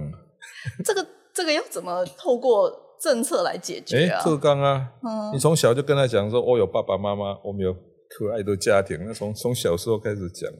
[0.84, 2.84] 这个这个要怎么透过？
[3.00, 4.89] 政策来解决啊，特纲啊，
[5.32, 7.71] 你从小就跟他讲说，我有爸爸妈妈，我们有
[8.10, 8.97] 可爱的家庭。
[9.06, 10.52] 那从从小时候开始讲，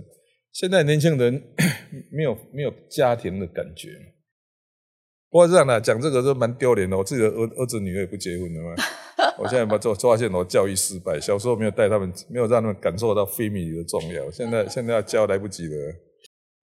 [0.54, 1.34] 现在年轻人
[2.14, 3.90] 没有没有家庭的感觉。
[5.32, 8.76] 不过这样的讲这个都蛮丢脸的，我自己的儿儿子女儿也不结婚的嘛。
[9.40, 14.30] 我现在把做发现我教育失败，小时候没有带他们，没有让他们感受到 family 的重要。
[14.32, 15.96] 现在现在要教来不及了。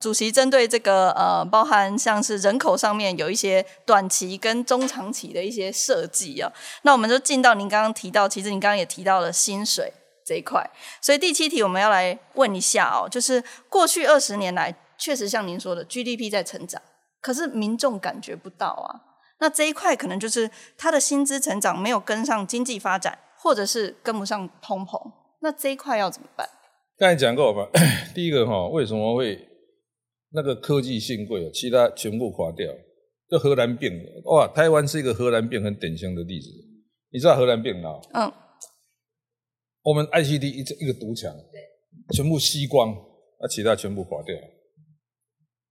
[0.01, 9.91] 主席针对这个呃，包含像是人口上面有一些短期跟中长期的一些设计啊，那我们就进到您刚刚提到，其实您刚刚也提到了薪水
[10.27, 10.69] 这一块，
[11.01, 16.83] 所以第七题我们要来问一下哦，就是过去二十年来，确实像您说的 GDP 在成长，
[17.23, 19.14] 可是民众感觉不到啊，
[19.45, 24.99] 那这一块可能就是他的薪资成长没有跟上经济发展，或者是跟不上通膨，
[25.43, 26.49] 那这一块要怎么办？
[26.97, 27.69] 刚才讲过吧，
[28.15, 29.39] 第一个哈，为什么会？
[30.31, 32.73] 那个科技新贵，其他全部垮掉，
[33.29, 33.93] 就荷兰病
[34.25, 34.49] 哇！
[34.49, 36.49] 台湾是一个荷兰病很典型的例子。
[37.13, 38.01] 你知道荷兰病啊？
[38.15, 38.33] 嗯。
[39.83, 41.31] 我们 ICD 一一个毒墙，
[42.15, 42.97] 全部吸光，
[43.43, 44.35] 那其他全部垮掉。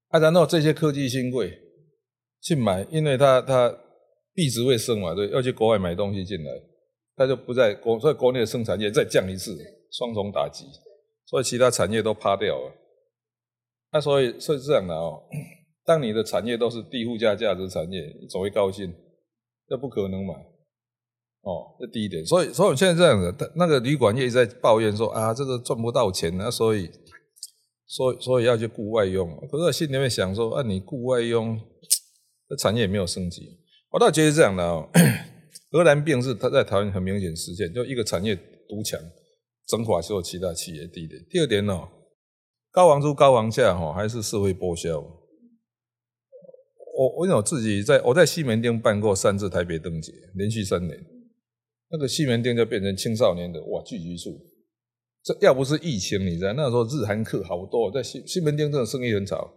[0.09, 1.51] 啊，然后这些科技新贵
[2.43, 3.73] 去买，因为他他
[4.33, 6.51] 币值会升嘛，对，要去国外买东西进来，
[7.15, 9.57] 他就不在国，所以国内的生产业再降一次，
[9.91, 10.65] 双重打击，
[11.25, 12.71] 所以其他产业都趴掉了。
[13.91, 15.23] 那所以是这样的哦，
[15.85, 18.93] 当你的产业都是低附加价值产业，你总会高兴，
[19.67, 20.33] 这不可能嘛？
[21.43, 22.25] 哦，这第一点。
[22.25, 26.89] 所以，所以现在这样子，那个旅馆业一直在抱怨说啊，这个赚不到钱啊，所以，
[27.85, 29.29] 所以，所以要去雇外佣。
[29.51, 31.59] 可是我心里面想说，啊，你雇外佣，
[32.53, 33.57] 这产业也没有升级。
[33.89, 34.87] 我倒觉得这样的哦，
[35.71, 38.99] 荷兰病是它在台湾很明显实现，就一个产业独强，
[39.67, 40.85] 整垮所有其他企业。
[40.85, 41.87] 第一点，第二点呢？
[42.71, 44.95] 高房租、高房价，哈，还是社会剥削。
[46.95, 50.95] 我我有自己在，我在西门町办过三次台北灯节，连续三年，
[51.89, 54.29] 那个西门町就变成青少年的哇聚集处。
[55.23, 59.51] 这要不是疫情，你知道那时候日韩客好多，在西西门町真的生意很吵。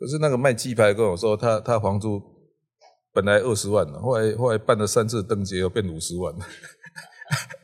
[0.00, 2.20] 可是那个卖鸡排跟我说，他他房租
[3.12, 6.34] 本来二十万后来后来办了三次登记，又变五十万。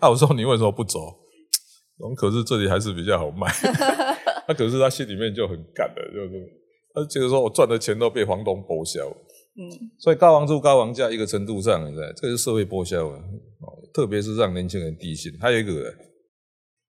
[0.01, 1.01] 那 我说你为什么不走？
[1.99, 3.51] 我可是这里还是比较好卖。
[4.47, 6.47] 他可是他心里面就很干的，就是
[6.93, 13.19] 他觉得说我赚的钱都被房东剥削，嗯，所以高房租、高房价一个程度上，你知道，这是社会剥削啊，
[13.95, 15.33] 特别是让年轻人低薪。
[15.41, 15.93] 还有一个，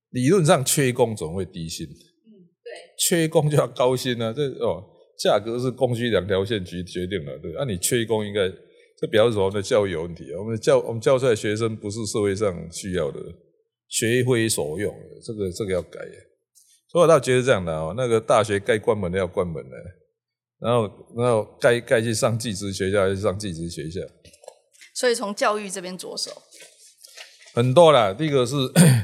[0.09, 2.29] 理论上缺工总会低薪，嗯，
[2.63, 4.83] 对，缺工就要高薪啊，这哦，
[5.19, 8.47] 价格是供需两条线决决定了，对，那你缺工应该，
[8.99, 9.49] 这表示什么？
[9.49, 13.19] 的教育有问题啊，我们教我们教出来学生不是社会上需要的，
[13.87, 15.99] 学非所用，这个这个要改。
[16.89, 19.75] 所以我倒觉得这样的哦，那个大学该关门的要关门的，
[20.59, 23.99] 然后然后该该去上技职学校就上技职学校。
[24.93, 26.31] 所以从教育这边着手，
[27.53, 28.13] 很多啦。
[28.13, 28.55] 第一个是，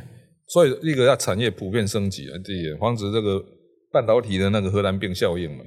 [0.47, 3.43] 所以第一个要产业普遍升级啊，第一防止这个
[3.91, 5.63] 半导体的那个荷兰病效应嘛。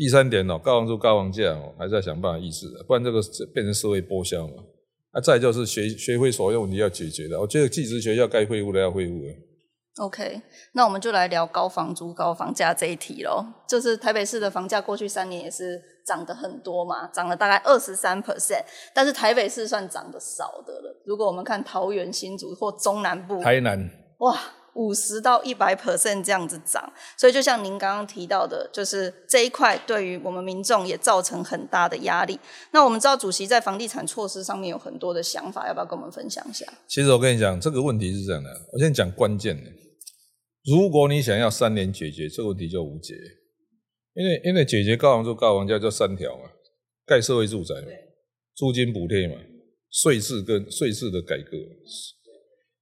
[0.00, 3.20] 第三点哦，高房租高房价哦，还是要想办法抑制的，不然这个
[3.52, 4.54] 变成社会剥削嘛。
[5.10, 9.20] 啊，再就是学学会所用问题要解决的，我觉得技职学校该恢复的要恢复。
[9.98, 10.40] OK，
[10.72, 13.44] 那我们就来聊高房租、高房价这一题喽。
[13.68, 21.02] 就是台北市的房价过去三年也是涨得很多嘛，涨了大概二十三 percent，但是台北市算涨得少的了。
[21.04, 23.78] 如果我们看桃园新竹或中南部，台南，
[24.20, 24.34] 哇，
[24.74, 32.38] 五十到一百 percent 这样子涨，所以就像您刚刚提到的，就是这一块对于我们民众也造成很大的压力。
[32.72, 36.64] 那我们知道主席在房地产措施上面有很多的想法，要不要跟我们分享一下？
[36.88, 39.70] 其实我跟你讲，这个问题是这样的，我先讲关键的。
[40.64, 43.14] 如果你想要三年解决这个问题，就无解，
[44.14, 46.44] 因为因为解决高房租、高房价就三条嘛，
[47.06, 47.88] 盖社会住宅嘛，
[48.54, 49.34] 租金补贴嘛，
[49.90, 51.56] 税制跟税制的改革。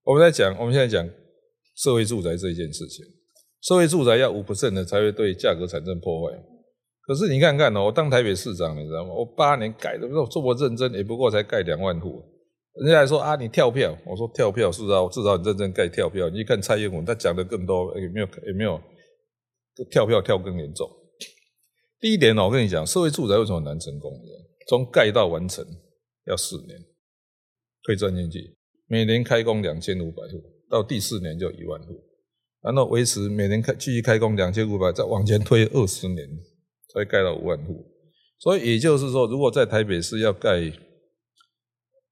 [0.02, 1.08] 我们在讲，我们现在讲
[1.78, 3.04] 社会住宅这一件事情，
[3.62, 6.36] 社会住宅要五 percent 的才会对价格产生破坏。
[7.06, 9.14] 可是你看看哦，我当台北市长，你知道吗？
[9.14, 12.22] 我八年改的，我这么认真，也不过才盖两万户。
[12.74, 16.28] 人家还说啊，你跳票，我说跳票是啊，我至少很认真盖跳票。
[16.28, 18.26] 你一看蔡英文，他讲的更多，有没有？
[18.46, 18.80] 有没有？
[19.90, 20.88] 跳票跳更严重。
[22.00, 24.12] 第一点呢，我跟你讲，社会住宅为什么难成功？
[24.68, 25.64] 从盖到完成
[26.26, 26.78] 要四年，
[27.84, 32.00] 推算进去，每年开工两千五百户，到第四年就一万户，
[32.62, 36.28] 然后维持每年开继续开工两千五百，再往前推二十年
[36.92, 37.84] 才盖到五万户。
[38.38, 40.72] 所以也就是说，如果在台北市要盖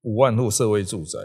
[0.02, 1.18] 五万户社会住宅，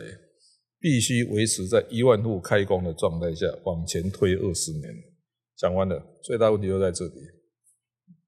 [0.79, 4.83] 必须维持在一万户开工的状态下往前推二十年。
[5.57, 7.13] 讲完了，最大问题就在这里。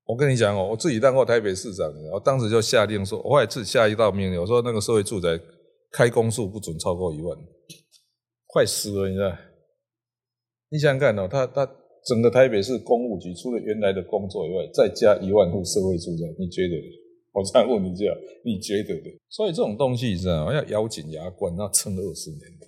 [0.06, 5.40] 我跟你讲哦，我自己当过台北市长，我当时就下令说，我也自己下一道命令，我说那个社会住宅
[5.92, 7.38] 开工数不准超过一万，
[8.54, 9.36] 快死了，你知道？
[10.70, 11.66] 你想想看哦，他他
[12.06, 16.76] 整个台北市公务局除了原来的工作以外，再加一万户社会住宅，你觉得？
[17.34, 18.06] 我再问你一下，
[18.46, 19.10] 你觉得的？
[19.30, 22.68] 所以这种东西你知道，要咬紧牙关，要撑二十年的。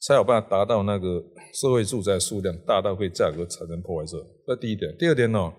[0.00, 4.16] 才有办法达到那个社会住宅数量大到会价格产生破坏这。
[4.46, 4.96] 这第一点。
[4.96, 5.52] 第二点呢，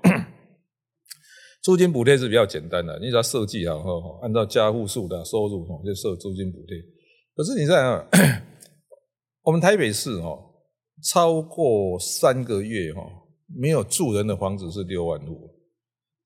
[1.61, 6.77] 租金补贴是比较简单的，你只要设计好后，按照家户数的收入哈，就设租金补贴。
[7.35, 8.03] 可是你在啊，
[9.49, 10.29] 我们台北市哈，
[11.03, 13.01] 超过三个月哈
[13.47, 15.49] 没有住人的房子是六万户，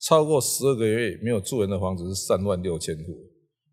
[0.01, 3.13] 超过十二个月没有住人的房子是三万六千户。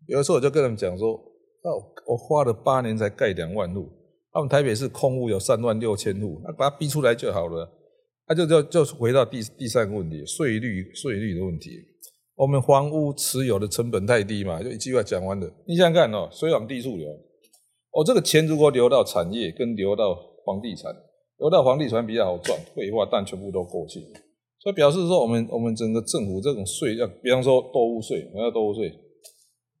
[0.07, 3.91] 有的时候我就跟他们讲说，哦，我花了八年才盖两万户。
[4.31, 7.69] 他们台北市空屋有三万六千户，那把它逼出来就好了。
[8.29, 11.71] 那就就就回到第第三个问题，税率税率的问题。
[12.35, 15.53] 我们房屋持有的成本太低嘛，就一句话讲完了。
[15.67, 17.09] 你想想看哦，水往低处流，
[17.91, 20.93] 哦，这个钱如果流到产业跟流到房地产，
[21.37, 23.99] 流到房地产比较好赚，废话，但全部都过去。
[24.59, 28.91] 所以表示说，我们我们整个政府这种税要，比方说多物税，我要多物税，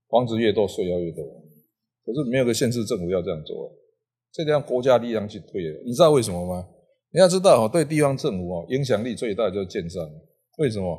[0.09, 1.23] 房子越多税要越多。
[2.03, 3.71] 可是没有个县市政府要这样做。
[4.33, 6.67] 这要国家力量去推了，你知道为什么吗？
[7.13, 10.01] 你要知道哦，对地方政府哦，影响力最大就是建商。
[10.57, 10.97] 为什么？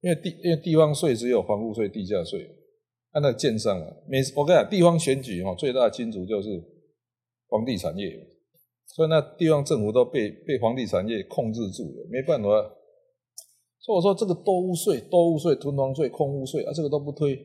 [0.00, 2.40] 因为地因为地方税只有房屋税、地价税，
[3.12, 6.48] 按那建商啊，每我跟你讲，地方选举哦，最大的金主就是
[7.48, 8.10] 房地产业，
[8.86, 12.48] 所以那地方政府都被被房地产业控制住了，没办法。
[13.84, 17.36] 所以我说这个多屋税、多屋税、囤房税、空屋税啊，这个都不推，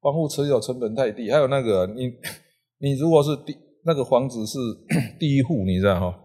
[0.00, 1.30] 房屋持有成本太低。
[1.30, 2.12] 还有那个你
[2.78, 4.58] 你如果是第那个房子是
[5.18, 6.20] 第一户，你知道哈？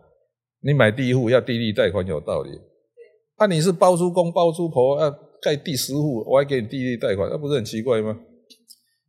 [0.61, 2.49] 你买第一户要低利贷款有道理。
[3.39, 5.09] 那你是包租公包租婆要
[5.41, 8.19] 盖第十户，我还给你低利贷款，那不是很奇怪吗？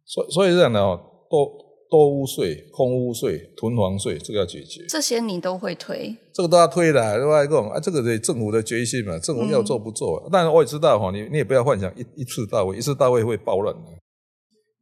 [0.06, 1.46] 所所以这样的哦，多
[1.90, 4.84] 多屋税、空屋税、囤房税，这个要解决。
[4.88, 6.16] 这些你都会推？
[6.32, 7.44] 这个都要推的，对吧？
[7.46, 10.28] 讲啊，这个得政府的决心嘛，政府要做不做？
[10.32, 13.82] 但是我也知道哈，你你也不要幻想一一次到位，一次到位会暴乱的。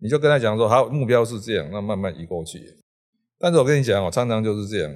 [0.01, 2.61] 你就跟他讲说，好，目标是这样，那慢慢移过去。
[3.39, 4.93] 但是我跟你讲，我常常就是这样。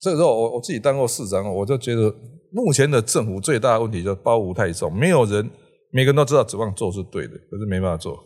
[0.00, 2.14] 这个时候我我自己当过市长，我就觉得
[2.52, 5.50] 目前的政府最大的问题就是包袱太重，没有人
[5.92, 8.18] 每个人都知道指望做是对的，可是没办法做。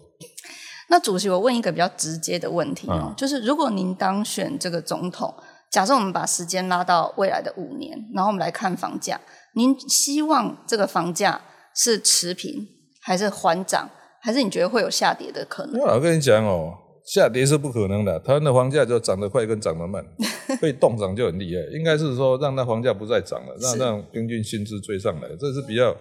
[0.94, 5.34] 那主席，我问一个比较直接的问题哦，就是如果您当选这个总统，
[5.68, 9.20] 假设我们把时间拉到未来的五年，然后我们来看房价，
[9.54, 11.40] 您希望这个房价
[11.74, 12.64] 是持平，
[13.02, 13.90] 还是缓涨，
[14.22, 15.80] 还是你觉得会有下跌的可能？
[15.80, 16.74] 我跟你讲哦。
[17.04, 20.00] 下跌是不可能的，台湾的房价就涨得快跟涨得慢，
[20.62, 21.60] 被动涨就很厉害。
[21.76, 25.92] 应该是说让那房价不再涨了，让让平均薪资追上来，这是比较。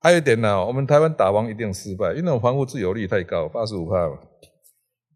[0.00, 4.18] 还有一点呢，我们台湾打房一定失败，因为房屋自有率太高，八十五帕嘛。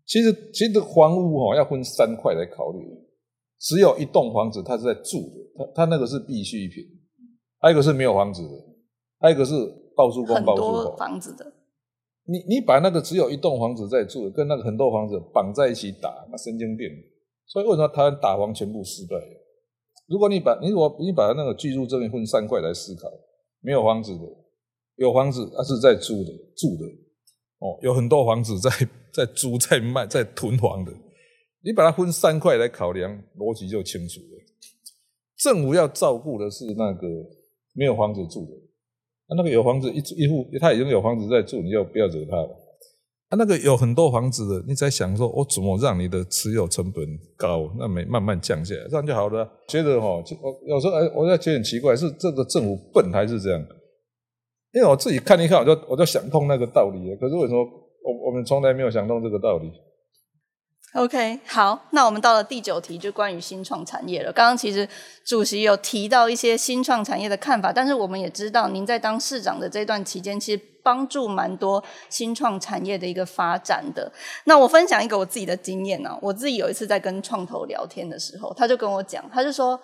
[0.04, 2.78] 其实其实房屋哈要分三块来考虑，
[3.60, 6.84] 只有一栋房子它是在住的，它它那个是必需品；
[7.60, 8.48] 还有一个是没有房子的，
[9.20, 9.54] 还有一个是
[9.96, 11.52] 包租公包租婆房子的。
[12.24, 16.88] 你你把那个只有一栋房子在住，跟那个很多房子绑在一起打，那神经病。
[17.46, 19.16] 所以为什么台湾打房全部失败？
[20.08, 23.08] 如果你把你如果你把那个居住证分三块来思考，
[23.60, 24.24] 没有房子的，
[24.96, 26.86] 有房子他是在租的住的，
[27.58, 28.70] 哦，有很多房子在
[29.12, 30.92] 在租在卖在囤房的，
[31.64, 34.42] 你把它分三块来考量，逻辑就清楚了。
[35.38, 37.08] 政府要照顾的是那个
[37.74, 38.52] 没有房子住的。
[39.34, 42.50] 那个有房子一一户，他已经有房子在住，你就不要惹他了。
[43.30, 47.02] 他那个有很多房子的，你在想说，我怎么让你的持有成本
[47.34, 47.72] 高？
[47.78, 49.50] 那没慢慢降下来，这样就好了。
[49.68, 50.06] 觉得哈，
[50.42, 53.66] 我有时候哎，我在觉得很奇怪，是这个政府笨还是这样？
[54.72, 57.14] 因为我自己看一看，我就我就想通那个道理。
[57.16, 57.62] 可是为什么
[58.02, 59.70] 我我们从来没有想通这个道理
[60.94, 64.32] ？OK，好，那我们到了第九题，就关于新创产业了。
[64.32, 64.88] 刚刚其实
[65.26, 74.10] 主席有提到一些新创产业的看法，但是我们也知道，您在当市长的这段期间，其实帮助蛮多新创产业的一个发展的。
[74.44, 79.78] 那我分享一个我自己的经验呢，我自己有一次在跟创投聊天的时候，他就跟我讲，他就说，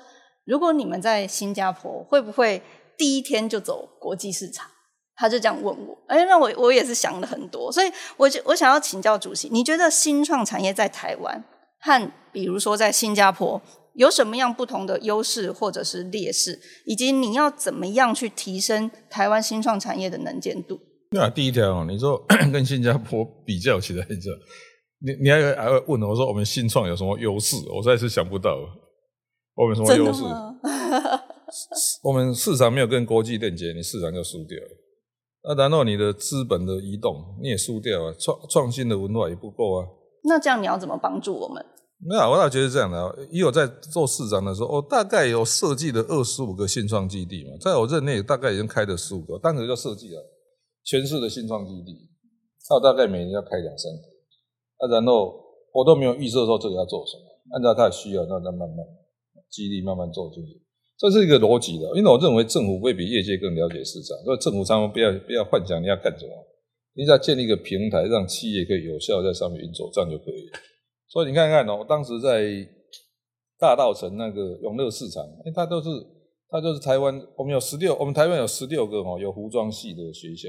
[0.45, 2.61] 如果你们在新加坡，会不会
[2.99, 4.67] 第一天就走国际市场？
[5.19, 11.45] 他就这样问我，哎，那我我也是想了很多，所以我就我想要请教主席，你觉得新创产业在台湾
[11.81, 13.61] 和比如说在新加坡
[13.95, 20.79] 有什么样不同的优势或者是劣势，以及你要怎么样去提升台湾新创产业的能见度？
[21.11, 24.15] 那第一条，你说 跟新加坡比较起来，这
[25.01, 27.57] 你你还还会问我说我们新创有什么优势？
[27.75, 28.57] 我实在是想不到，
[29.57, 30.23] 我们什么优势？
[32.05, 34.85] 我们市场没有跟国际链接，你市场就输掉了。
[35.43, 39.87] 那然后你的资本的移动你也输掉啊，创创新的文化也不够啊。
[40.25, 41.65] 那这样你要怎么帮助我们？
[42.01, 43.27] 没有，我倒觉得这样的。
[43.31, 50.23] 以我在做市长的时候，我大概有设计了二十五个新创基地嘛，在我任内大概已经开了十五个，当时就设计了
[50.85, 52.09] 全市的新创基地，
[52.71, 54.03] 那大概每年要开两三个。
[54.81, 57.25] 那然后我都没有预设说这个要做什么，
[57.55, 58.79] 按照他的需要，那再慢慢
[59.51, 60.63] 激励慢慢做进去。
[60.99, 66.33] 这是一个逻辑的，因为我认为政府会比业界更了解市场，所以政府常常不要不要幻想你要干什么，
[66.95, 70.59] 你只要建立一个平台，让企业可以有效在上面运作，这样就可以了。
[71.07, 72.51] 所以你看看哦，当时在
[73.61, 75.89] 大道城那个永乐市场，哎，它都是
[76.51, 80.49] 它都是台湾，我们有十六，我们台湾有十六个哦，有服装系的学校，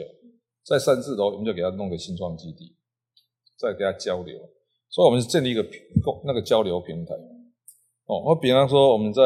[0.65, 2.75] 在三四楼，我们就给他弄个新创基地，
[3.55, 4.35] 再给他交流，
[4.89, 5.63] 所以我们是建立一个
[6.25, 7.13] 那个交流平台。
[8.09, 9.21] 哦，我比方说，我们在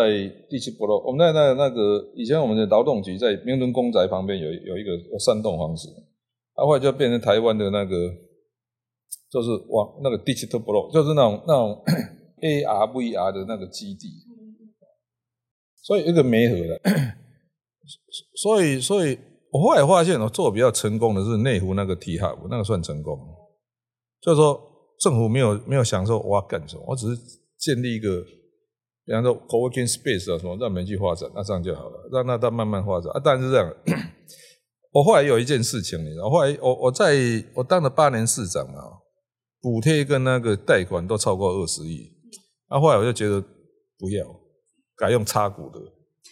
[0.49, 5.87] 第七部落，我们在那那个以前我们的劳动局在明伦公宅旁边有有一个三栋房子，
[6.51, 7.95] 后来就变成台湾的那个，
[9.31, 11.81] 就是往那个第七部落，就是那种那种
[12.43, 14.09] ARVR 的那个基地，
[15.81, 16.81] 所以一个媒合的，
[18.35, 19.17] 所以所以
[19.49, 23.17] 我后来发现，我做比较成功的是内湖那个 T Hub，那个算成功，
[24.19, 24.61] 就是说
[24.99, 27.21] 政府没有没有想说我要干什么，我只是
[27.57, 28.21] 建立一个。
[29.05, 33.19] 比方说，co-working space 啊，什么让门去发展，那这样就好了，让那它慢慢发展啊。
[33.19, 33.73] 当然是这样。
[34.93, 37.15] 我后来有一件事情，你知道，后来我我在
[37.55, 38.81] 我当了八年市长嘛，
[39.59, 42.11] 补贴跟那个贷款都超过二十亿。
[42.67, 43.41] 啊，后来我就觉得
[43.99, 44.23] 不要，
[44.95, 45.79] 改用插股的。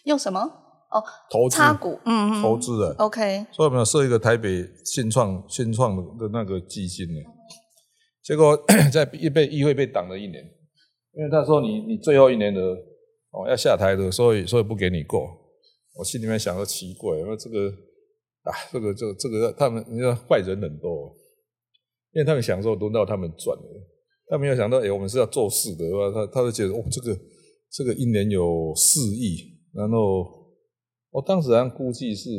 [0.05, 0.39] 用什么？
[0.39, 2.95] 哦，投资插股，嗯，投资的。
[2.99, 3.45] OK。
[3.51, 7.19] 所以我们要设一个台北新创新创的那个基金呢。
[8.23, 8.57] 结果
[8.93, 10.43] 在一被议会被挡了一年。
[11.13, 12.61] 因为他说你你最后一年的
[13.31, 15.37] 哦要下台的，所以所以不给你过。
[15.95, 17.69] 我心里面想说奇怪，因为这个
[18.43, 21.13] 啊这个这个这个他们你说坏人很多，
[22.13, 23.89] 因为他们想说轮到他们赚了，
[24.29, 27.19] 他没有想到哎我们是要做事的，他他就觉得哦这个
[27.69, 30.25] 这个一年有四亿，然后
[31.09, 32.29] 我当时好像估计是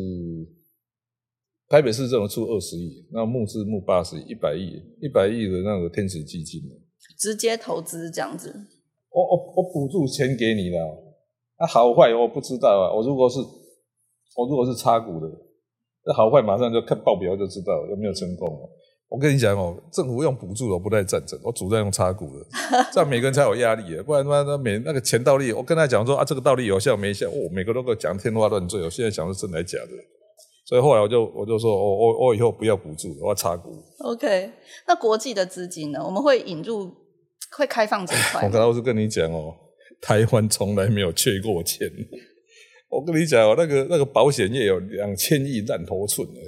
[1.68, 6.62] 台北市政府出二十亿，那募资募八十亿，一百亿一百亿的那个天使基金。
[7.22, 8.52] 直接投资这样子，
[9.12, 10.78] 我我我补助钱给你了，
[11.60, 12.90] 那好坏我不知道啊。
[12.92, 15.28] 我如果是我如果是插股的，
[16.04, 18.48] 那好坏马上就看报表就知道有没有成功。
[19.08, 22.44] 我跟你讲哦，政府用补助我不太赞成，我主张用插股的，
[22.92, 27.28] 这样每个人才有压力不然他妈每那个钱倒立，我跟他讲说啊，这个道理有效没效？
[27.28, 28.82] 哦，每个都给我讲天花乱坠。
[28.82, 29.92] 我现在讲是真的假的，
[30.66, 33.70] 所以后来我就我就说，我我我以后不要补助，我要插股。
[34.00, 34.50] OK，
[34.88, 36.02] 那国际的资金呢？
[36.04, 36.90] 我们会引入。
[37.56, 38.42] 会开放这块。
[38.44, 39.54] 我刚刚是跟你讲哦，
[40.00, 41.88] 台湾从来没有缺过钱。
[42.90, 46.40] 我跟你讲哦，那个那个保险业有两千亿烂头寸的。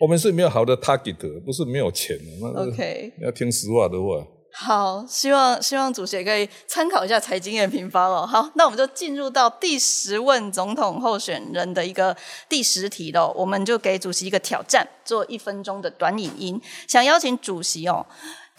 [0.00, 2.16] 我们是没有好的 target，不是没有钱。
[2.56, 4.26] OK，要听实话的话。
[4.52, 8.26] 好，希望希望主席可以参考一下财经院平方哦。
[8.26, 12.16] 好，那我们就进入到第十问总统候选人的一个
[12.48, 13.32] 第十题喽。
[13.36, 18.06] 我们就给主席一个挑战，做一分钟的短影音，想邀请主席哦。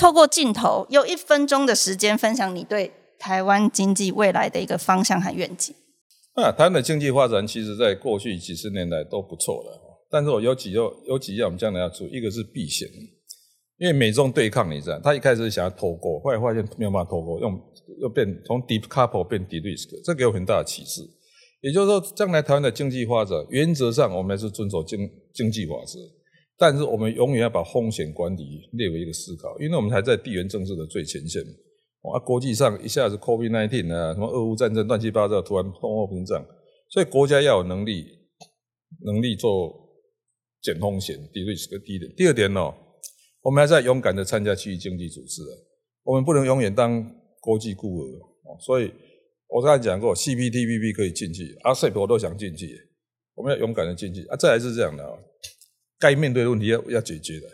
[0.02, 5.76] 透过镜头，用一分钟的时间分享你对台湾经济未来的一个方向和愿景。
[6.34, 9.70] 啊，台湾的经济发展其实在过去几十年来都不错的，
[10.10, 12.88] 但是我有几有有几样我们将来要注意，一个是避险，
[13.78, 17.62] 因为美中对抗，你知道，他一开始想要脱钩，后来发现没有办法脱钩，用
[18.00, 21.02] 又变从 deep couple 变 deep risk，这给我很大的启示。
[21.62, 26.00] 也就是说，将来台湾的经济发展，原则上我们还是遵守经经济法则。
[26.62, 31.42] 但是我们永远要把风险管理列为一个思考，因为我们还在地缘政治的最前线。
[31.42, 36.46] 啊，国际上一下子 COVID-19 啊，什么俄乌战争乱七八糟，突然通货膨胀，
[36.88, 38.06] 所以国家要有能力，
[39.04, 39.74] 能力做
[40.62, 42.08] 减风险，低 risk 低的。
[42.16, 42.72] 第二点呢，
[43.42, 45.54] 我们还在勇敢的参加区域经济组织啊。
[46.04, 47.04] 我们不能永远当
[47.40, 48.06] 国际孤儿
[48.46, 48.58] 哦。
[48.60, 48.92] 所以
[49.48, 52.80] 我刚才讲过，CPTPP 可以进去，RCEP 我都想进去，
[53.34, 54.36] 我们要勇敢的进去啊。
[54.36, 55.18] 再来是这样的啊，
[56.02, 57.48] 该面对的问题要要解决的。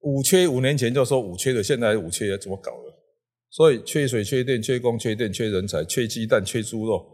[0.00, 2.92] 五缺五年前就说五缺的，现在五缺怎么搞的？
[3.50, 7.06] 所以缺水、缺电、缺工、缺电、缺人才、缺鸡蛋、缺猪肉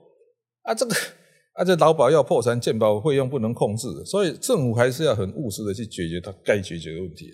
[0.63, 0.95] 啊，这个
[1.55, 7.29] 啊，这劳保要破产，健保费用不能控制，所以政府还是要很务实的去解决它该解决的问题。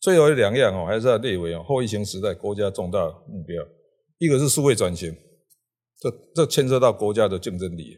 [0.00, 3.64] 最后两样哦，还是要列为哦后疫情时代国家重大目标，
[4.18, 5.14] 一个是数位转型，
[6.00, 7.96] 这这牵涉到国家的竞争力；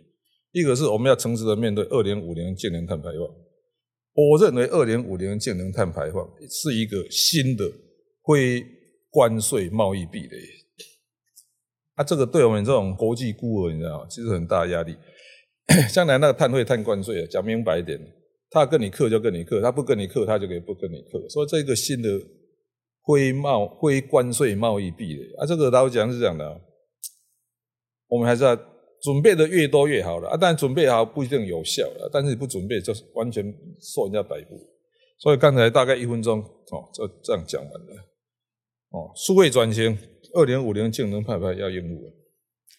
[0.53, 3.45] 一个是我们要诚实的面对二零五零净零碳排放。
[4.16, 7.64] 我认为二零五零净零碳排放是一个新的
[8.26, 8.74] 非。
[9.08, 10.36] 关税贸易壁垒，
[11.94, 14.06] 啊，这个对我们这种国际孤儿，你知道吗？
[14.10, 14.94] 其实很大压力。
[15.90, 17.98] 将来那个碳汇、碳关税，讲明白一点，
[18.50, 21.26] 他跟你克就跟你克，他不跟你克，他就可以不跟你克。
[21.30, 22.10] 所以这个新的
[23.06, 26.60] 非贸、非关税贸易壁垒，啊，这个老讲是这样的，
[28.08, 28.54] 我们还是要
[29.07, 30.36] 准备的越多越好了啊。
[30.40, 33.44] 但准备好不一定有效了，但是你不准备就是完全
[33.80, 34.59] 受人家摆布。
[35.22, 37.92] 所以刚才大概一分钟哦，就这样讲完了。
[38.90, 39.96] 哦，数位转型，
[40.34, 42.12] 二零五零竞能派派要应付。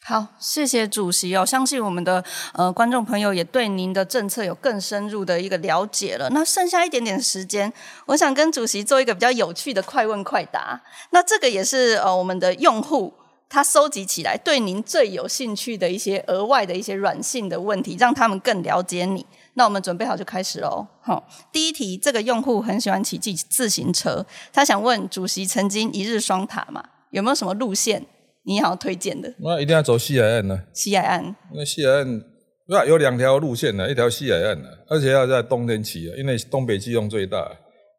[0.06, 2.24] 好，谢谢主席哦，相信我们的
[2.54, 6.30] 呃观众朋友也对您的政策有更深入的一个了解了。
[6.30, 7.74] 那剩下一点点时间，
[8.06, 10.82] 我想跟主席做一个比较有趣的快问快答。
[11.12, 13.14] 那这个也是呃我们的用户
[13.50, 19.26] 他收集起来对您最有兴趣的一些额外的一些软性的问题，让他们更了解你。
[19.54, 20.86] 那我们准备好就开始喽。
[21.02, 28.06] 好，第一题，这个用户很喜欢骑自自行车，他想问主席，曾经一日双塔嘛，有没有什么路线
[28.44, 29.34] 你好推荐的？
[29.40, 30.62] 那一定要走西海岸呢。
[30.74, 32.22] 西海岸，那西海岸
[32.68, 37.50] 那有两条路线呢，一条西海岸的，而且要在冬天骑啊，因为东北季风最大，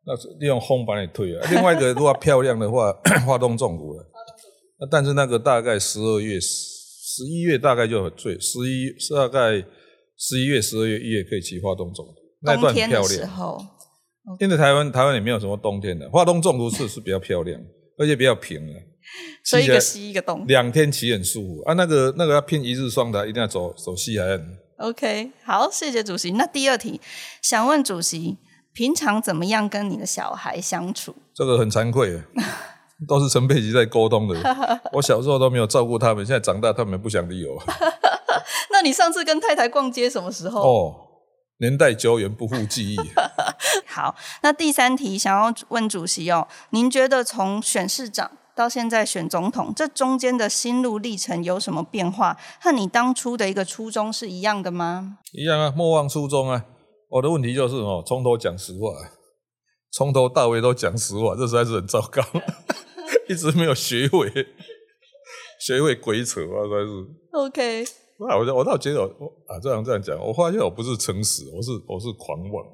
[0.06, 1.48] 那利用风把你推啊。
[1.50, 2.92] 另外一个如果漂亮的话，
[3.26, 4.04] 花东纵谷了。
[4.80, 9.64] 那但是那个大概十二月、十一月大概就很最，十一大概。
[10.20, 12.12] 十一月、十二月、一月可以骑花东纵谷，
[12.42, 13.30] 那段很漂亮。
[14.40, 17.60] 因为台湾台湾也没有什么冬天的，花东纵谷是是比较漂亮，
[17.96, 18.72] 而且比较平的。
[19.44, 21.74] 所以一个西一个东，两天起很舒服啊。
[21.74, 24.58] 那个那个要拼一日双的，一定要走走西海岸。
[24.78, 26.32] OK，好，谢谢主席。
[26.32, 27.00] 那第二题，
[27.40, 28.38] 想问主席，
[28.72, 31.14] 平常怎么样跟你的小孩相处？
[31.32, 32.20] 这个很惭愧，
[33.06, 34.36] 都是陈佩琪在沟通的。
[34.92, 37.62] 我小时候都没有照顾他们，现在长大他们不想理我。
[38.72, 40.60] 那你上次跟太太逛街什么时候？
[40.62, 40.94] 哦，
[41.60, 42.96] 年代久远，不复记忆。
[43.86, 52.36] 好，那第三题想要问主席哦，您觉得从选市长到现在选总统，这中间的心路历程有什么变化？
[52.60, 55.18] 和你当初的一个初衷是一样的吗？
[55.32, 56.64] 一样啊，莫忘初衷啊。
[57.10, 58.88] 我的问题就是哦，从头讲实话，
[59.92, 62.22] 从头到尾都讲实话，这实在是很糟糕，
[63.28, 64.28] 一直没有学会，
[65.60, 67.06] 学会鬼扯啊，实在是。
[67.32, 67.84] OK。
[68.20, 72.66] 那我我倒觉得我啊这样这样讲，我发现我不是诚实，我是我是狂妄，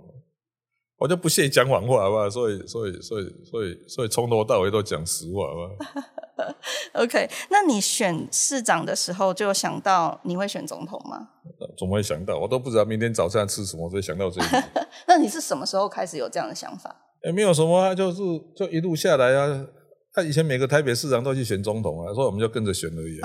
[0.97, 2.31] 我就不屑讲谎话，好不好？
[2.31, 6.55] 所以所以所以所以所以从头到尾都讲实话，好不好？
[7.05, 11.29] OK，那你选市长的时候就想到你会选总统吗？
[11.79, 12.39] 怎么会想到？
[12.39, 14.65] 我都不知道明天早餐吃什么，所以想到这个。
[15.07, 16.95] 那你是什么时候开始有这样的想法？
[17.23, 18.23] 哎，没有什么啊，就是
[18.57, 19.67] 就一路下来啊。
[20.15, 23.19] 他以前每个台北市长都去选总统啊，所以我们就跟着选而已。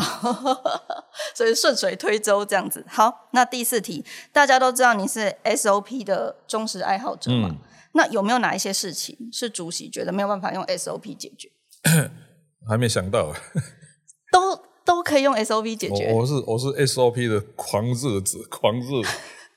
[1.35, 2.83] 所以顺水推舟这样子。
[2.89, 7.55] 好，那第四题，大家都知道你是 SOP 的忠实爱好者嘛？
[7.93, 11.49] 那有没有哪一些事情是主席觉得没有办法用 SOP 解决？
[12.67, 13.33] 还没想到，
[14.31, 16.11] 都都可以用 SOP 解决。
[16.13, 19.07] 我是我是 SOP 的狂热者，狂热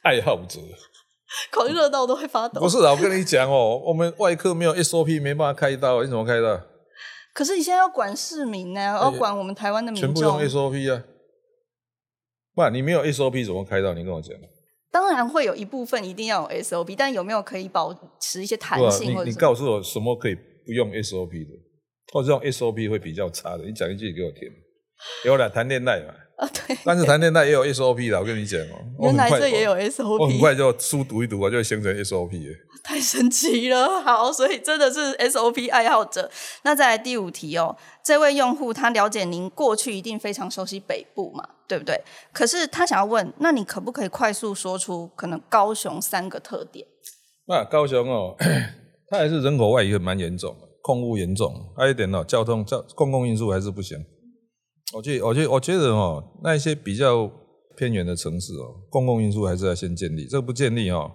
[0.02, 0.60] 爱好者，
[1.50, 2.60] 狂热到都会发抖。
[2.60, 6.60] 不是啊，我跟你讲哦，我们外科没有 SOP 没办法开刀，你怎么开刀？
[7.32, 10.14] 可是你现在要管市民呢，要管我们台湾的民众。
[10.14, 11.04] 全部用 SOP 啊！
[12.54, 13.94] 不，你没有 SOP 怎么开到？
[13.94, 14.36] 你跟我讲。
[14.90, 19.12] 当然会有一部分一定要有 SOP，但有没有可以保持一些弹性？
[19.24, 21.50] 你你告诉我什么可以不用 SOP 的，
[22.12, 23.64] 或者用 SOP 会比较差的？
[23.64, 24.42] 你讲一句给我听。
[25.24, 26.12] 有了谈恋爱嘛？
[26.42, 26.76] 啊，对。
[26.84, 28.82] 但是谈恋爱也有 SOP 的，我跟你讲哦。
[29.00, 30.22] 原来这也有 SOP。
[30.22, 34.00] 我很快就书读一读啊，就会形成 SOP 太神奇了！
[34.00, 36.28] 好，所以真的是 SOP 爱好者。
[36.64, 42.00] 那再来第五题哦，这位用户他了解您过去一定非常熟悉北部嘛，对不对？
[42.32, 46.84] 可是他想要问，那你可不可以快速说出可能高雄三个特点？
[47.46, 48.34] 那高雄哦，
[49.08, 53.96] 它还是人口外移蛮严重的，空污严重，还有一点哦，交通交公共运输还是不行。
[54.92, 57.30] 我觉我觉我觉得哦，那一些比较
[57.76, 61.10] 偏远的城市哦，公共运输还是要先建立，这个不建立哦。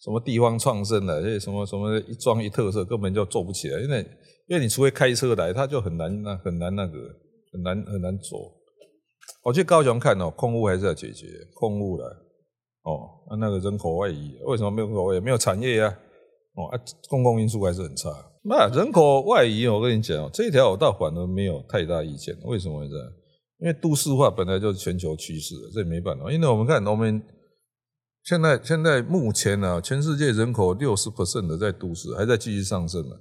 [0.00, 3.98] 什么地方创生的，这什么什么一庄一特色根本就做不起来，因为
[4.48, 6.92] 因为你除非开车来，它就很难那很难那个
[7.52, 8.36] 很难很难走。
[9.44, 12.06] 我去高雄看哦，空屋还是要解决空屋了
[12.82, 15.20] 哦，那那个人口外移，为什么没有人口外？
[15.20, 15.98] 没有产业呀、
[16.56, 16.78] 哦啊，
[17.08, 18.10] 公共运输还是很差。
[18.42, 22.36] 那人口外移，我跟你讲哦，这一条我倒反而没有太大意见。
[22.44, 23.06] 为什么这样？
[23.62, 26.32] 因为都市化本来就是全球趋势，这也没办法。
[26.32, 27.22] 因为我们看我们
[28.24, 33.16] 现在现在目前呢、全世界人口六十 percent 的在都市，还在继续上升嘛。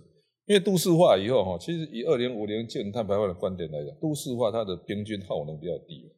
[0.48, 6.12] 因为都市化以后哈，其实以二零五零净碳排放的观点来讲，都市化它的平均耗能比较低。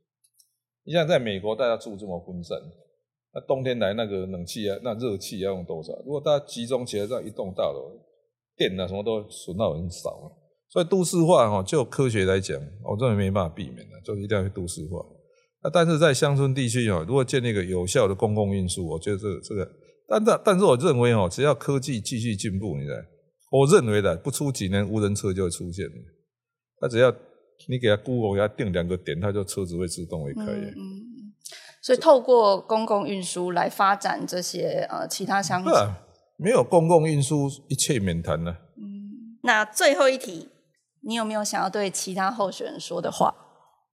[0.86, 2.58] 你像在美国，大家住这么分散，
[3.34, 5.92] 那冬天来那个冷气啊，那热气要用多少？
[6.06, 7.92] 如果大家集中起来这样一栋大楼，
[8.56, 10.32] 电啊什么都损耗很少。
[10.74, 15.06] 所以都市化哈，就科学来讲，我认为没办法避免的，就一定要去都市化。
[15.64, 19.72] 那但是在乡村地区哦，如果建立一个有效的公共运输，我觉得这个这个，
[20.08, 23.06] 但但但是我认为哦，只要科技继续进步，你看，
[23.52, 25.94] 我认为的不出几年无人车就会出现了。
[26.82, 27.14] 它只要
[27.70, 30.42] 你给它 Google 给它定两个点，它就车子会自动会开。
[30.42, 31.34] 嗯嗯，
[31.84, 35.72] 所以透过公共运输来发展这些呃其他乡镇。
[35.72, 36.00] 是啊，
[36.38, 38.58] 没有公共运输，一切免谈了。
[39.44, 40.48] 那最后一题，
[41.06, 43.34] 你有没有想要对其他候选人说的话？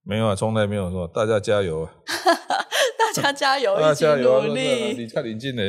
[0.03, 1.91] 没有啊，从来没有说，大家加油啊！
[3.13, 4.05] 大家加油，一起！
[4.05, 4.95] 努力。
[4.97, 5.61] 你看林静呢？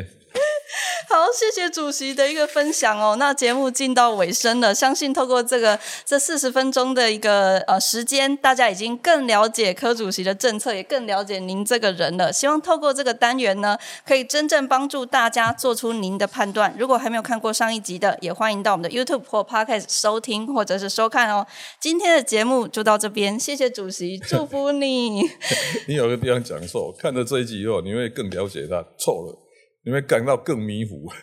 [1.32, 3.16] 好，谢谢主席的一个分享哦。
[3.18, 12.30] 那节目进到尾声了，相信透过这个这四十分钟的一个呃时间，大家已经更了解柯主席的政策，也更了解您这个人了。
[12.30, 16.74] 希望透过这个单元呢，可以真正帮助大家做出您的判断。
[16.78, 21.46] 如果还没有看过上一集的，也欢迎到我们的 YouTube 或 Podcast 收听或者是收看哦。
[21.80, 25.22] 今天的节目就到这边，谢谢主席， 祝福你。
[25.88, 28.84] 你有个地方讲错，看了这一集以后，你会更了解他。
[28.98, 29.38] 错了，
[29.84, 31.06] 你会感到更迷糊。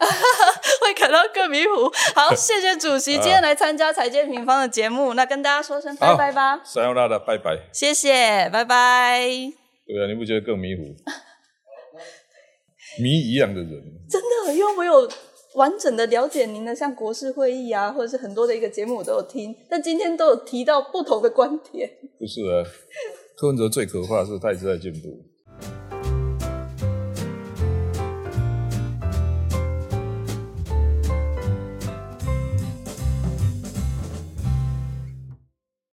[0.82, 1.91] 会感到更迷糊。
[2.16, 6.62] 好， 谢谢主席今天来参加财经平方的节目，那跟大家说声拜拜吧。
[6.64, 7.57] 三幺拉的拜拜。
[7.72, 9.20] 谢谢，拜拜。
[9.86, 10.82] 对啊，你不觉得更迷糊？
[12.99, 13.70] 迷一样的人，
[14.10, 15.07] 真的，因为我有
[15.55, 21.88] 完整的了解您的，像国事会议啊，或者是很多的一个节目我都有听，但今天都有提到不同的观点。
[22.20, 22.66] 不是啊？
[23.38, 25.24] 柯文哲最可怕的是他一直在进步。